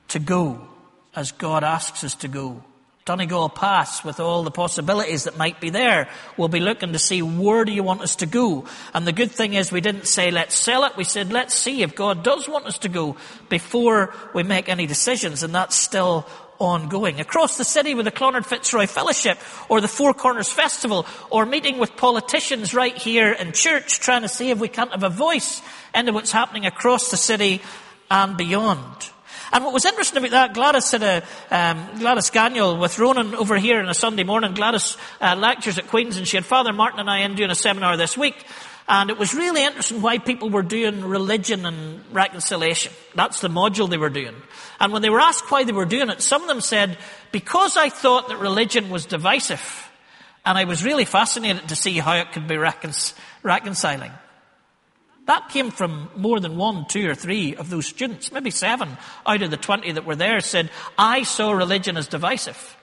to 0.08 0.18
go 0.18 0.68
as 1.14 1.32
God 1.32 1.64
asks 1.64 2.04
us 2.04 2.14
to 2.16 2.28
go. 2.28 2.62
Donegal 3.06 3.50
Pass 3.50 4.04
with 4.04 4.18
all 4.18 4.42
the 4.42 4.50
possibilities 4.50 5.24
that 5.24 5.38
might 5.38 5.60
be 5.60 5.70
there. 5.70 6.08
We'll 6.36 6.48
be 6.48 6.58
looking 6.58 6.92
to 6.92 6.98
see 6.98 7.22
where 7.22 7.64
do 7.64 7.70
you 7.72 7.84
want 7.84 8.02
us 8.02 8.16
to 8.16 8.26
go. 8.26 8.64
And 8.92 9.06
the 9.06 9.12
good 9.12 9.30
thing 9.30 9.54
is 9.54 9.70
we 9.70 9.80
didn't 9.80 10.08
say 10.08 10.32
let's 10.32 10.56
sell 10.56 10.84
it. 10.84 10.96
We 10.96 11.04
said 11.04 11.32
let's 11.32 11.54
see 11.54 11.82
if 11.82 11.94
God 11.94 12.24
does 12.24 12.48
want 12.48 12.66
us 12.66 12.78
to 12.78 12.88
go 12.88 13.16
before 13.48 14.12
we 14.34 14.42
make 14.42 14.68
any 14.68 14.86
decisions. 14.86 15.44
And 15.44 15.54
that's 15.54 15.76
still 15.76 16.26
ongoing. 16.58 17.20
Across 17.20 17.58
the 17.58 17.64
city 17.64 17.94
with 17.94 18.06
the 18.06 18.10
Clonard 18.10 18.44
Fitzroy 18.44 18.86
Fellowship 18.86 19.38
or 19.68 19.80
the 19.80 19.86
Four 19.86 20.12
Corners 20.12 20.50
Festival 20.50 21.06
or 21.30 21.46
meeting 21.46 21.78
with 21.78 21.96
politicians 21.96 22.74
right 22.74 22.96
here 22.98 23.30
in 23.30 23.52
church 23.52 24.00
trying 24.00 24.22
to 24.22 24.28
see 24.28 24.50
if 24.50 24.58
we 24.58 24.66
can't 24.66 24.90
have 24.90 25.04
a 25.04 25.10
voice 25.10 25.62
into 25.94 26.12
what's 26.12 26.32
happening 26.32 26.66
across 26.66 27.12
the 27.12 27.16
city 27.16 27.62
and 28.10 28.36
beyond. 28.36 29.10
And 29.52 29.64
what 29.64 29.72
was 29.72 29.84
interesting 29.84 30.18
about 30.18 30.30
that, 30.30 30.54
Gladys 30.54 30.90
had 30.90 31.02
a, 31.02 31.22
um, 31.50 31.98
Gladys 31.98 32.30
Ganiel 32.30 32.78
with 32.78 32.98
Ronan 32.98 33.34
over 33.34 33.56
here 33.56 33.80
on 33.80 33.88
a 33.88 33.94
Sunday 33.94 34.24
morning. 34.24 34.54
Gladys 34.54 34.96
uh, 35.20 35.36
lectures 35.36 35.78
at 35.78 35.86
Queen's 35.88 36.16
and 36.16 36.26
she 36.26 36.36
had 36.36 36.44
Father 36.44 36.72
Martin 36.72 37.00
and 37.00 37.10
I 37.10 37.20
in 37.20 37.34
doing 37.34 37.50
a 37.50 37.54
seminar 37.54 37.96
this 37.96 38.16
week. 38.16 38.36
And 38.88 39.10
it 39.10 39.18
was 39.18 39.34
really 39.34 39.64
interesting 39.64 40.00
why 40.00 40.18
people 40.18 40.48
were 40.48 40.62
doing 40.62 41.04
religion 41.04 41.66
and 41.66 42.04
reconciliation. 42.12 42.92
That's 43.16 43.40
the 43.40 43.48
module 43.48 43.90
they 43.90 43.96
were 43.96 44.10
doing. 44.10 44.34
And 44.78 44.92
when 44.92 45.02
they 45.02 45.10
were 45.10 45.20
asked 45.20 45.50
why 45.50 45.64
they 45.64 45.72
were 45.72 45.86
doing 45.86 46.08
it, 46.08 46.22
some 46.22 46.42
of 46.42 46.48
them 46.48 46.60
said, 46.60 46.96
because 47.32 47.76
I 47.76 47.88
thought 47.88 48.28
that 48.28 48.38
religion 48.38 48.90
was 48.90 49.04
divisive. 49.04 49.90
And 50.44 50.56
I 50.56 50.64
was 50.64 50.84
really 50.84 51.04
fascinated 51.04 51.68
to 51.68 51.76
see 51.76 51.98
how 51.98 52.14
it 52.16 52.30
could 52.30 52.46
be 52.46 52.56
recon- 52.56 52.92
reconciling. 53.42 54.12
That 55.26 55.48
came 55.48 55.70
from 55.70 56.08
more 56.16 56.40
than 56.40 56.56
one, 56.56 56.86
two, 56.86 57.08
or 57.10 57.14
three 57.14 57.56
of 57.56 57.68
those 57.68 57.86
students. 57.86 58.30
Maybe 58.32 58.50
seven 58.50 58.96
out 59.26 59.42
of 59.42 59.50
the 59.50 59.56
20 59.56 59.92
that 59.92 60.06
were 60.06 60.16
there 60.16 60.40
said, 60.40 60.70
I 60.96 61.24
saw 61.24 61.52
religion 61.52 61.96
as 61.96 62.06
divisive. 62.06 62.76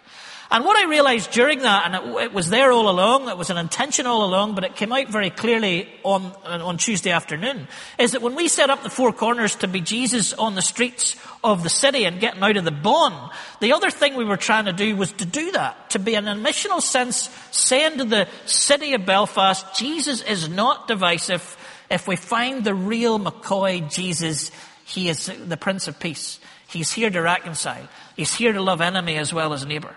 And 0.53 0.65
what 0.65 0.77
I 0.77 0.87
realized 0.87 1.31
during 1.31 1.59
that, 1.59 1.87
and 1.87 1.95
it, 1.95 2.23
it, 2.25 2.33
was 2.33 2.49
there 2.49 2.71
all 2.71 2.87
along, 2.87 3.27
it 3.27 3.39
was 3.39 3.49
an 3.49 3.57
intention 3.57 4.05
all 4.05 4.23
along, 4.23 4.53
but 4.53 4.63
it 4.63 4.75
came 4.75 4.91
out 4.91 5.07
very 5.07 5.31
clearly 5.31 5.89
on, 6.03 6.31
on 6.45 6.77
Tuesday 6.77 7.09
afternoon, 7.09 7.67
is 7.97 8.11
that 8.11 8.21
when 8.21 8.35
we 8.35 8.47
set 8.47 8.69
up 8.69 8.83
the 8.83 8.89
four 8.91 9.11
corners 9.13 9.55
to 9.55 9.67
be 9.67 9.81
Jesus 9.81 10.31
on 10.31 10.53
the 10.53 10.61
streets 10.61 11.15
of 11.43 11.63
the 11.63 11.69
city 11.69 12.05
and 12.05 12.19
getting 12.19 12.43
out 12.43 12.55
of 12.55 12.65
the 12.65 12.71
Bawn, 12.71 13.31
the 13.61 13.73
other 13.73 13.89
thing 13.89 14.15
we 14.15 14.25
were 14.25 14.37
trying 14.37 14.65
to 14.65 14.73
do 14.73 14.95
was 14.95 15.11
to 15.13 15.25
do 15.25 15.53
that, 15.53 15.89
to 15.91 15.99
be 15.99 16.13
in 16.13 16.27
a 16.27 16.35
missional 16.35 16.81
sense, 16.81 17.31
saying 17.49 17.97
to 17.97 18.05
the 18.05 18.27
city 18.45 18.93
of 18.93 19.07
Belfast, 19.07 19.65
Jesus 19.75 20.21
is 20.21 20.49
not 20.49 20.87
divisive. 20.87 21.57
If 21.93 22.07
we 22.07 22.15
find 22.15 22.63
the 22.63 22.73
real 22.73 23.19
McCoy 23.19 23.87
Jesus, 23.87 24.49
he 24.83 25.09
is 25.09 25.27
the 25.27 25.57
Prince 25.57 25.87
of 25.87 25.99
Peace. 25.99 26.39
He's 26.67 26.91
here 26.91 27.11
to 27.11 27.21
reconcile. 27.21 27.87
He's 28.15 28.33
here 28.33 28.51
to 28.51 28.63
love 28.63 28.81
enemy 28.81 29.15
as 29.17 29.31
well 29.31 29.53
as 29.53 29.63
neighbor. 29.63 29.95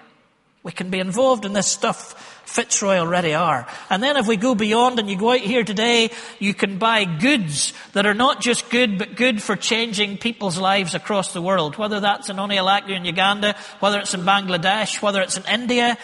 We 0.62 0.72
can 0.72 0.90
be 0.90 0.98
involved 0.98 1.46
in 1.46 1.54
this 1.54 1.68
stuff. 1.68 2.42
Fitzroy 2.44 2.96
already 2.98 3.32
are. 3.32 3.66
And 3.88 4.02
then 4.02 4.18
if 4.18 4.26
we 4.26 4.36
go 4.36 4.54
beyond 4.54 4.98
and 4.98 5.08
you 5.08 5.16
go 5.16 5.30
out 5.30 5.40
here 5.40 5.64
today, 5.64 6.10
you 6.38 6.52
can 6.52 6.76
buy 6.76 7.04
goods 7.04 7.72
that 7.94 8.04
are 8.04 8.14
not 8.14 8.42
just 8.42 8.68
good, 8.68 8.98
but 8.98 9.16
good 9.16 9.42
for 9.42 9.56
changing 9.56 10.18
people's 10.18 10.58
lives 10.58 10.94
across 10.94 11.32
the 11.32 11.40
world. 11.40 11.78
Whether 11.78 12.00
that's 12.00 12.28
in 12.28 12.36
Onialaku 12.36 12.90
in 12.90 13.06
Uganda, 13.06 13.56
whether 13.80 14.00
it's 14.00 14.12
in 14.12 14.20
Bangladesh, 14.20 15.00
whether 15.00 15.22
it's 15.22 15.38
in 15.38 15.44
India, 15.46 15.96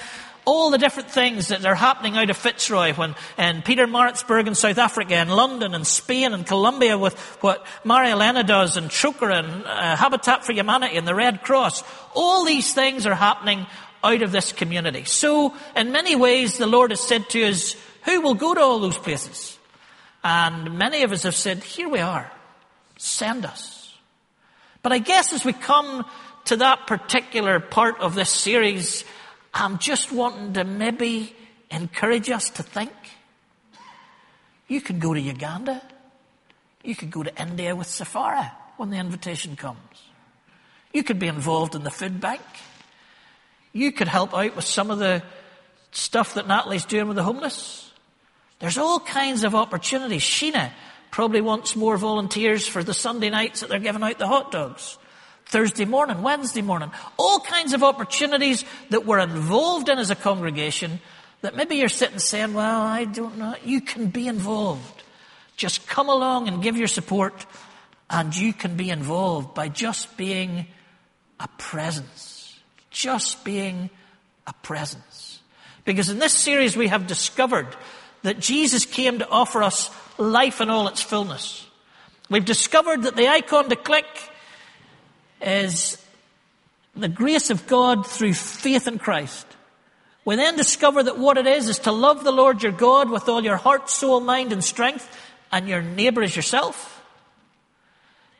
all 0.44 0.70
the 0.70 0.78
different 0.78 1.10
things 1.10 1.48
that 1.48 1.64
are 1.64 1.74
happening 1.74 2.16
out 2.16 2.30
of 2.30 2.36
Fitzroy 2.36 2.92
when 2.94 3.14
Peter 3.62 3.86
Pietermaritzburg 3.86 4.46
in 4.46 4.54
South 4.54 4.78
Africa 4.78 5.14
and 5.14 5.30
London 5.30 5.74
and 5.74 5.86
Spain 5.86 6.32
and 6.32 6.46
Colombia 6.46 6.98
with 6.98 7.18
what 7.40 7.64
Maria 7.84 8.12
Elena 8.12 8.42
does 8.42 8.76
and 8.76 8.90
Trócaire 8.90 9.38
and 9.38 9.64
uh, 9.64 9.96
Habitat 9.96 10.44
for 10.44 10.52
Humanity 10.52 10.96
and 10.96 11.06
the 11.06 11.14
Red 11.14 11.42
Cross. 11.42 11.84
All 12.14 12.44
these 12.44 12.74
things 12.74 13.06
are 13.06 13.14
happening 13.14 13.66
out 14.02 14.22
of 14.22 14.32
this 14.32 14.52
community. 14.52 15.04
So, 15.04 15.54
in 15.76 15.92
many 15.92 16.16
ways, 16.16 16.58
the 16.58 16.66
Lord 16.66 16.90
has 16.90 17.00
said 17.00 17.28
to 17.30 17.44
us, 17.44 17.76
who 18.04 18.20
will 18.20 18.34
go 18.34 18.52
to 18.52 18.60
all 18.60 18.80
those 18.80 18.98
places? 18.98 19.58
And 20.24 20.76
many 20.76 21.02
of 21.02 21.12
us 21.12 21.22
have 21.22 21.36
said, 21.36 21.62
here 21.62 21.88
we 21.88 22.00
are. 22.00 22.30
Send 22.96 23.44
us. 23.44 23.96
But 24.82 24.92
I 24.92 24.98
guess 24.98 25.32
as 25.32 25.44
we 25.44 25.52
come 25.52 26.04
to 26.46 26.56
that 26.56 26.86
particular 26.88 27.60
part 27.60 28.00
of 28.00 28.14
this 28.16 28.30
series, 28.30 29.04
I'm 29.54 29.78
just 29.78 30.12
wanting 30.12 30.54
to 30.54 30.64
maybe 30.64 31.34
encourage 31.70 32.30
us 32.30 32.50
to 32.50 32.62
think. 32.62 32.92
You 34.68 34.80
could 34.80 35.00
go 35.00 35.12
to 35.12 35.20
Uganda. 35.20 35.82
You 36.82 36.94
could 36.96 37.10
go 37.10 37.22
to 37.22 37.40
India 37.40 37.76
with 37.76 37.86
Safara 37.86 38.52
when 38.76 38.90
the 38.90 38.96
invitation 38.96 39.56
comes. 39.56 39.78
You 40.92 41.02
could 41.02 41.18
be 41.18 41.28
involved 41.28 41.74
in 41.74 41.84
the 41.84 41.90
food 41.90 42.20
bank. 42.20 42.40
You 43.72 43.92
could 43.92 44.08
help 44.08 44.34
out 44.34 44.56
with 44.56 44.64
some 44.64 44.90
of 44.90 44.98
the 44.98 45.22
stuff 45.92 46.34
that 46.34 46.48
Natalie's 46.48 46.84
doing 46.84 47.08
with 47.08 47.16
the 47.16 47.22
homeless. 47.22 47.90
There's 48.58 48.78
all 48.78 49.00
kinds 49.00 49.44
of 49.44 49.54
opportunities. 49.54 50.22
Sheena 50.22 50.72
probably 51.10 51.40
wants 51.40 51.76
more 51.76 51.96
volunteers 51.96 52.66
for 52.66 52.82
the 52.82 52.94
Sunday 52.94 53.30
nights 53.30 53.60
that 53.60 53.68
they're 53.68 53.78
giving 53.78 54.02
out 54.02 54.18
the 54.18 54.26
hot 54.26 54.50
dogs. 54.50 54.98
Thursday 55.52 55.84
morning, 55.84 56.22
Wednesday 56.22 56.62
morning. 56.62 56.90
All 57.16 57.38
kinds 57.38 57.72
of 57.72 57.84
opportunities 57.84 58.64
that 58.90 59.06
we're 59.06 59.20
involved 59.20 59.88
in 59.88 59.98
as 59.98 60.10
a 60.10 60.16
congregation 60.16 60.98
that 61.42 61.54
maybe 61.54 61.76
you're 61.76 61.88
sitting 61.88 62.18
saying, 62.18 62.54
well, 62.54 62.82
I 62.82 63.04
don't 63.04 63.38
know. 63.38 63.54
You 63.64 63.80
can 63.80 64.06
be 64.06 64.26
involved. 64.26 65.02
Just 65.56 65.86
come 65.86 66.08
along 66.08 66.48
and 66.48 66.62
give 66.62 66.76
your 66.76 66.88
support 66.88 67.46
and 68.10 68.34
you 68.34 68.52
can 68.52 68.76
be 68.76 68.90
involved 68.90 69.54
by 69.54 69.68
just 69.68 70.16
being 70.16 70.66
a 71.38 71.48
presence 71.58 72.32
just 72.92 73.44
being 73.44 73.90
a 74.46 74.52
presence. 74.62 75.40
Because 75.84 76.10
in 76.10 76.18
this 76.18 76.34
series 76.34 76.76
we 76.76 76.88
have 76.88 77.06
discovered 77.08 77.66
that 78.22 78.38
Jesus 78.38 78.84
came 78.84 79.18
to 79.18 79.28
offer 79.28 79.62
us 79.62 79.90
life 80.18 80.60
in 80.60 80.70
all 80.70 80.86
its 80.86 81.02
fullness. 81.02 81.66
We've 82.30 82.44
discovered 82.44 83.02
that 83.02 83.16
the 83.16 83.28
icon 83.28 83.68
to 83.70 83.76
click 83.76 84.06
is 85.42 85.98
the 86.94 87.08
grace 87.08 87.50
of 87.50 87.66
God 87.66 88.06
through 88.06 88.34
faith 88.34 88.86
in 88.86 88.98
Christ. 88.98 89.46
We 90.24 90.36
then 90.36 90.56
discover 90.56 91.02
that 91.02 91.18
what 91.18 91.38
it 91.38 91.46
is 91.46 91.68
is 91.68 91.80
to 91.80 91.92
love 91.92 92.22
the 92.22 92.32
Lord 92.32 92.62
your 92.62 92.72
God 92.72 93.10
with 93.10 93.28
all 93.28 93.42
your 93.42 93.56
heart, 93.56 93.90
soul, 93.90 94.20
mind, 94.20 94.52
and 94.52 94.62
strength, 94.62 95.08
and 95.50 95.68
your 95.68 95.82
neighbor 95.82 96.22
as 96.22 96.36
yourself. 96.36 97.02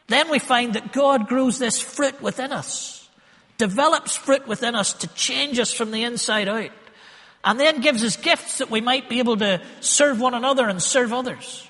Then 0.07 0.31
we 0.31 0.39
find 0.39 0.75
that 0.75 0.93
God 0.93 1.27
grows 1.29 1.59
this 1.59 1.81
fruit 1.81 2.21
within 2.23 2.53
us 2.53 3.03
develops 3.63 4.17
fruit 4.17 4.49
within 4.49 4.75
us 4.75 4.93
to 4.93 5.07
change 5.15 5.61
us 5.61 5.73
from 5.73 5.93
the 5.93 6.03
inside 6.03 6.49
out, 6.49 6.73
and 7.45 7.61
then 7.61 7.81
gives 7.81 8.03
us 8.03 8.17
gifts 8.17 8.59
that 8.59 8.71
we 8.71 8.81
might 8.81 9.09
be 9.09 9.21
able 9.21 9.37
to 9.37 9.63
serve 9.79 10.21
one 10.21 10.35
another 10.35 10.69
and 10.69 10.83
serve 10.83 11.13
others. 11.13 11.69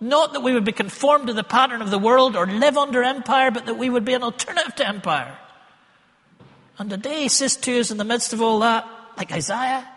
Not 0.00 0.32
that 0.32 0.40
we 0.40 0.52
would 0.52 0.64
be 0.64 0.72
conformed 0.72 1.26
to 1.26 1.32
the 1.32 1.42
pattern 1.42 1.82
of 1.82 1.90
the 1.90 1.98
world 1.98 2.36
or 2.36 2.46
live 2.46 2.76
under 2.76 3.02
empire, 3.02 3.50
but 3.50 3.66
that 3.66 3.74
we 3.74 3.90
would 3.90 4.04
be 4.04 4.14
an 4.14 4.22
alternative 4.22 4.76
to 4.76 4.88
empire. 4.88 5.36
And 6.78 6.88
today 6.88 7.22
he 7.22 7.28
says 7.28 7.56
to 7.56 7.80
us 7.80 7.90
in 7.90 7.96
the 7.96 8.04
midst 8.04 8.32
of 8.32 8.40
all 8.40 8.60
that, 8.60 8.88
like 9.16 9.32
Isaiah, 9.32 9.88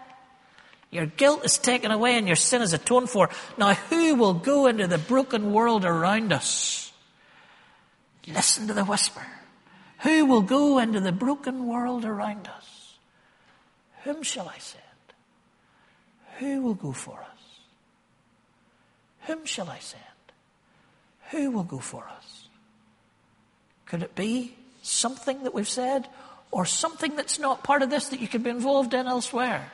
your 0.90 1.06
guilt 1.06 1.46
is 1.46 1.60
taken 1.60 1.92
away 1.92 2.18
and 2.18 2.28
your 2.28 2.36
sin 2.36 2.62
is 2.62 2.74
atoned 2.74 3.10
for. 3.10 3.30
Now 3.58 3.76
who 3.76 4.16
will 4.16 4.34
go 4.34 4.68
into 4.68 4.88
the 4.88 4.98
broken 4.98 5.54
world 5.54 5.86
around 5.86 6.34
us? 6.34 6.92
Listen 8.28 8.68
to 8.68 8.74
the 8.74 8.86
whisper. 8.86 9.26
Who 10.00 10.26
will 10.26 10.42
go 10.42 10.80
into 10.80 11.00
the 11.00 11.12
broken 11.12 11.68
world 11.68 12.06
around 12.06 12.48
us? 12.48 12.98
Whom 14.04 14.24
shall 14.24 14.50
I 14.50 14.58
send? 14.58 14.84
Who 16.40 16.62
will 16.62 16.74
go 16.74 16.92
for 16.92 17.20
us? 17.20 17.31
Whom 19.32 19.46
shall 19.46 19.70
I 19.70 19.80
send? 19.80 20.04
Who 21.30 21.52
will 21.52 21.64
go 21.64 21.80
for 21.80 22.06
us? 22.06 22.50
Could 23.86 24.04
it 24.04 24.14
be 24.14 24.56
something 24.82 25.44
that 25.44 25.54
we've 25.54 25.70
said 25.70 26.10
or 26.52 26.66
something 26.66 27.16
that's 27.16 27.40
not 27.40 27.64
part 27.64 27.82
of 27.82 27.90
this 27.90 28.10
that 28.10 28.20
you 28.20 28.28
could 28.28 28.44
be 28.44 28.50
involved 28.50 28.94
in 28.94 29.08
elsewhere? 29.08 29.72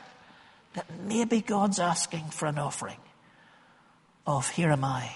That 0.74 0.86
maybe 1.08 1.41
God's 1.41 1.80
asking 1.80 2.26
for 2.26 2.46
an 2.46 2.60
offering 2.60 3.00
of, 4.28 4.48
Here 4.48 4.70
am 4.70 4.84
I, 4.84 5.10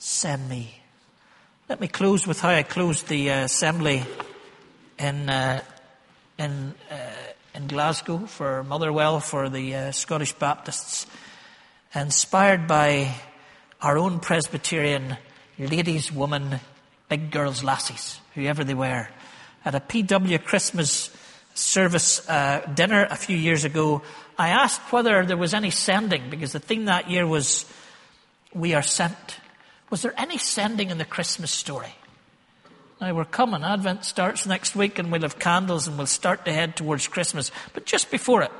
send 0.00 0.48
me. 0.48 0.80
Let 1.68 1.80
me 1.80 1.86
close 1.86 2.26
with 2.26 2.40
how 2.40 2.48
I 2.48 2.64
closed 2.64 3.06
the 3.06 3.30
uh, 3.30 3.44
assembly 3.44 4.02
in 4.98 5.30
uh, 5.30 5.62
in 6.38 6.74
uh, 6.90 6.94
in 7.54 7.68
Glasgow 7.68 8.26
for 8.26 8.64
Motherwell 8.64 9.20
for 9.20 9.48
the 9.48 9.76
uh, 9.76 9.92
Scottish 9.92 10.32
Baptists, 10.32 11.06
inspired 11.94 12.66
by 12.66 13.14
our 13.80 13.98
own 13.98 14.20
Presbyterian 14.20 15.16
ladies, 15.58 16.12
women, 16.12 16.60
big 17.08 17.30
girls, 17.30 17.62
lassies, 17.62 18.20
whoever 18.34 18.64
they 18.64 18.74
were, 18.74 19.08
at 19.64 19.74
a 19.74 19.80
PW 19.80 20.42
Christmas 20.44 21.10
service 21.54 22.28
uh, 22.28 22.60
dinner 22.74 23.06
a 23.10 23.16
few 23.16 23.36
years 23.36 23.64
ago. 23.64 24.02
I 24.38 24.48
asked 24.48 24.92
whether 24.92 25.24
there 25.24 25.36
was 25.36 25.54
any 25.54 25.70
sending 25.70 26.28
because 26.30 26.52
the 26.52 26.60
theme 26.60 26.86
that 26.86 27.10
year 27.10 27.26
was 27.26 27.64
"We 28.52 28.74
are 28.74 28.82
sent." 28.82 29.40
Was 29.88 30.02
there 30.02 30.14
any 30.18 30.38
sending 30.38 30.90
in 30.90 30.98
the 30.98 31.04
Christmas 31.04 31.50
story? 31.50 31.94
Now 33.00 33.14
we're 33.14 33.24
coming. 33.24 33.62
Advent 33.62 34.04
starts 34.04 34.46
next 34.46 34.74
week 34.74 34.98
and 34.98 35.12
we'll 35.12 35.22
have 35.22 35.38
candles 35.38 35.86
and 35.86 35.96
we'll 35.96 36.06
start 36.06 36.44
to 36.46 36.52
head 36.52 36.76
towards 36.76 37.08
Christmas. 37.08 37.52
But 37.74 37.84
just 37.84 38.10
before 38.10 38.42
it, 38.42 38.52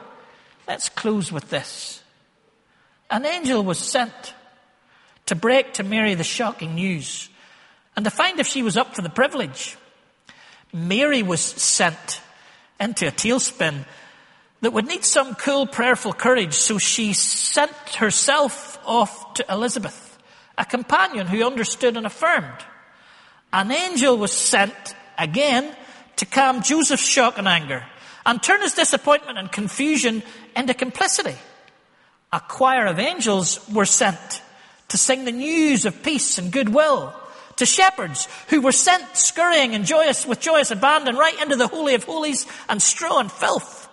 let's 0.68 0.88
close 0.88 1.32
with 1.32 1.50
this. 1.50 2.02
An 3.10 3.24
angel 3.24 3.62
was 3.62 3.78
sent 3.78 4.34
to 5.26 5.34
break 5.34 5.74
to 5.74 5.82
Mary 5.82 6.14
the 6.14 6.24
shocking 6.24 6.74
news 6.74 7.28
and 7.94 8.04
to 8.04 8.10
find 8.10 8.38
if 8.40 8.46
she 8.46 8.62
was 8.62 8.76
up 8.76 8.94
for 8.94 9.02
the 9.02 9.08
privilege. 9.08 9.76
Mary 10.72 11.22
was 11.22 11.40
sent 11.40 12.20
into 12.78 13.06
a 13.06 13.10
tailspin 13.10 13.84
that 14.60 14.72
would 14.72 14.86
need 14.86 15.04
some 15.04 15.34
cool 15.34 15.66
prayerful 15.66 16.12
courage, 16.12 16.54
so 16.54 16.78
she 16.78 17.12
sent 17.12 17.72
herself 17.96 18.78
off 18.84 19.34
to 19.34 19.44
Elizabeth 19.50 20.06
a 20.58 20.64
companion 20.64 21.26
who 21.26 21.44
understood 21.44 21.96
and 21.96 22.06
affirmed. 22.06 22.64
An 23.52 23.70
angel 23.70 24.16
was 24.16 24.32
sent 24.32 24.74
again 25.18 25.74
to 26.16 26.26
calm 26.26 26.62
Joseph's 26.62 27.06
shock 27.06 27.38
and 27.38 27.46
anger 27.46 27.84
and 28.24 28.42
turn 28.42 28.62
his 28.62 28.72
disappointment 28.72 29.38
and 29.38 29.52
confusion 29.52 30.22
into 30.56 30.74
complicity. 30.74 31.36
A 32.36 32.40
choir 32.40 32.84
of 32.84 32.98
angels 32.98 33.66
were 33.66 33.86
sent 33.86 34.42
to 34.88 34.98
sing 34.98 35.24
the 35.24 35.32
news 35.32 35.86
of 35.86 36.02
peace 36.02 36.36
and 36.36 36.52
goodwill 36.52 37.14
to 37.56 37.64
shepherds 37.64 38.28
who 38.48 38.60
were 38.60 38.72
sent 38.72 39.16
scurrying 39.16 39.74
and 39.74 39.86
joyous 39.86 40.26
with 40.26 40.38
joyous 40.38 40.70
abandon 40.70 41.16
right 41.16 41.40
into 41.40 41.56
the 41.56 41.66
holy 41.66 41.94
of 41.94 42.04
holies 42.04 42.46
and 42.68 42.82
straw 42.82 43.20
and 43.20 43.32
filth. 43.32 43.88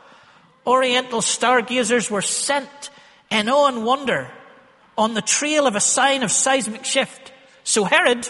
Oriental 0.67 1.21
stargazers 1.21 2.11
were 2.11 2.21
sent 2.21 2.89
in 3.31 3.47
awe 3.47 3.69
and 3.69 3.85
wonder 3.85 4.29
on 4.97 5.13
the 5.13 5.21
trail 5.21 5.65
of 5.65 5.77
a 5.77 5.79
sign 5.79 6.21
of 6.21 6.29
seismic 6.29 6.83
shift. 6.83 7.31
So 7.63 7.85
Herod 7.85 8.27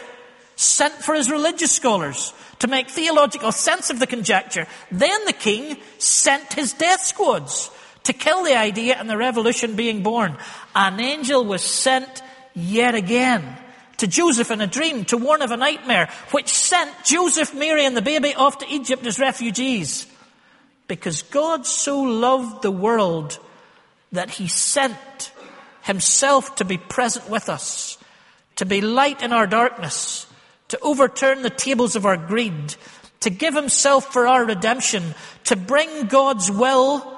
sent 0.56 0.94
for 0.94 1.16
his 1.16 1.32
religious 1.32 1.72
scholars 1.72 2.36
to 2.60 2.68
make 2.68 2.88
theological 2.88 3.52
sense 3.52 3.90
of 3.90 3.98
the 3.98 4.06
conjecture. 4.06 4.68
Then 4.92 5.26
the 5.26 5.34
king 5.34 5.78
sent 5.98 6.54
his 6.54 6.72
death 6.74 7.02
squads 7.02 7.72
to 8.04 8.14
kill 8.14 8.44
the 8.44 8.56
idea 8.56 8.96
and 8.98 9.10
the 9.10 9.18
revolution 9.18 9.76
being 9.76 10.04
born. 10.04 10.38
An 10.76 11.00
angel 11.00 11.44
was 11.46 11.62
sent 11.64 12.22
yet 12.54 12.96
again 12.96 13.58
to 13.98 14.08
Joseph 14.08 14.52
in 14.52 14.62
a 14.62 14.68
dream 14.68 15.06
to 15.06 15.18
warn 15.18 15.42
of 15.42 15.52
a 15.52 15.58
nightmare 15.58 16.10
which 16.32 16.50
sent 16.50 16.92
Joseph, 17.04 17.54
Mary 17.54 17.86
and 17.86 17.96
the 17.96 18.02
baby 18.02 18.34
off 18.36 18.58
to 18.60 18.68
Egypt 18.70 19.06
as 19.06 19.20
refugees. 19.20 20.08
Because 20.88 21.22
God 21.22 21.66
so 21.66 22.02
loved 22.02 22.62
the 22.62 22.72
world 22.72 23.40
that 24.12 24.30
he 24.30 24.48
sent 24.48 25.32
himself 25.84 26.56
to 26.56 26.66
be 26.66 26.78
present 26.78 27.30
with 27.30 27.50
us, 27.50 27.98
to 28.58 28.66
be 28.66 28.82
light 28.82 29.22
in 29.22 29.32
our 29.32 29.48
darkness, 29.48 30.28
to 30.68 30.80
overturn 30.80 31.42
the 31.42 31.50
tables 31.50 31.96
of 31.96 32.06
our 32.06 32.18
greed, 32.18 32.76
to 33.22 33.30
give 33.30 33.56
himself 33.56 34.12
for 34.12 34.28
our 34.28 34.46
redemption, 34.46 35.16
to 35.46 35.56
bring 35.56 36.08
God's 36.08 36.52
will 36.52 37.13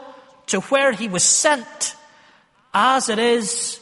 to 0.48 0.62
where 0.62 0.92
he 0.92 1.08
was 1.08 1.24
sent, 1.24 1.96
as 2.74 3.10
it 3.10 3.20
is 3.20 3.80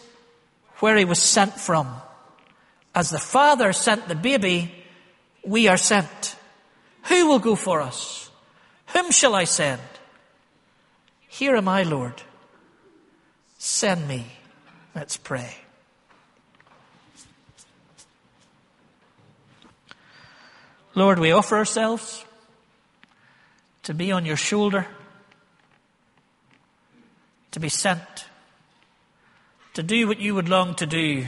where 0.80 0.96
he 0.98 1.06
was 1.06 1.20
sent 1.20 1.54
from. 1.54 1.88
As 2.96 3.10
the 3.10 3.20
Father 3.20 3.74
sent 3.74 4.08
the 4.08 4.16
baby, 4.16 4.74
we 5.44 5.68
are 5.68 5.78
sent. 5.78 6.36
Who 7.04 7.28
will 7.28 7.40
go 7.40 7.56
for 7.56 7.82
us? 7.82 8.30
Whom 8.88 9.12
shall 9.12 9.36
I 9.36 9.46
send? 9.46 9.82
Here 11.28 11.56
am 11.56 11.68
I, 11.68 11.84
Lord. 11.84 12.22
Send 13.58 14.08
me. 14.08 14.28
Let's 14.94 15.18
pray. 15.18 15.56
Lord, 20.96 21.18
we 21.18 21.32
offer 21.32 21.56
ourselves 21.58 22.24
to 23.84 23.94
be 23.94 24.12
on 24.12 24.26
your 24.26 24.38
shoulder, 24.38 24.86
to 27.54 27.60
be 27.60 27.70
sent, 27.70 28.26
to 29.76 29.84
do 29.84 30.08
what 30.08 30.20
you 30.20 30.36
would 30.36 30.50
long 30.50 30.74
to 30.76 30.86
do 30.86 31.26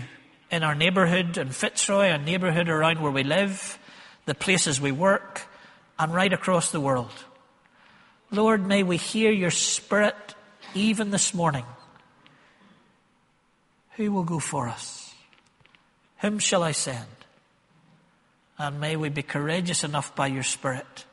in 0.52 0.64
our 0.64 0.76
neighbourhood 0.76 1.38
in 1.38 1.50
Fitzroy, 1.50 2.10
our 2.10 2.18
neighbourhood 2.18 2.68
around 2.68 3.00
where 3.00 3.12
we 3.12 3.24
live, 3.24 3.78
the 4.26 4.36
places 4.36 4.82
we 4.82 4.92
work, 4.92 5.44
and 6.00 6.14
right 6.14 6.34
across 6.34 6.72
the 6.72 6.82
world. 6.82 7.12
Lord, 8.32 8.66
may 8.66 8.82
we 8.82 8.98
hear 8.98 9.32
your 9.32 9.52
Spirit 9.52 10.36
even 10.74 11.12
this 11.12 11.34
morning. 11.34 11.66
Who 13.92 14.12
will 14.12 14.24
go 14.24 14.40
for 14.40 14.68
us? 14.68 15.14
Whom 16.18 16.40
shall 16.40 16.64
I 16.64 16.72
send? 16.72 17.06
And 18.58 18.80
may 18.80 18.96
we 18.96 19.10
be 19.10 19.22
courageous 19.22 19.84
enough 19.84 20.16
by 20.16 20.28
your 20.28 20.44
Spirit 20.44 21.06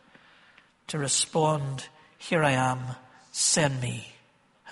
to 0.89 0.99
respond, 0.99 1.87
Here 2.17 2.43
I 2.43 2.53
am, 2.53 2.81
send 3.31 3.81
me. 3.83 4.09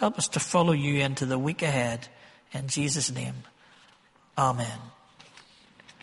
Help 0.01 0.17
us 0.17 0.29
to 0.29 0.41
follow 0.41 0.73
you 0.73 1.05
into 1.05 1.27
the 1.27 1.39
week 1.39 1.61
ahead. 1.61 2.09
In 2.55 2.69
Jesus' 2.69 3.13
name, 3.13 3.35
Amen. 4.39 4.79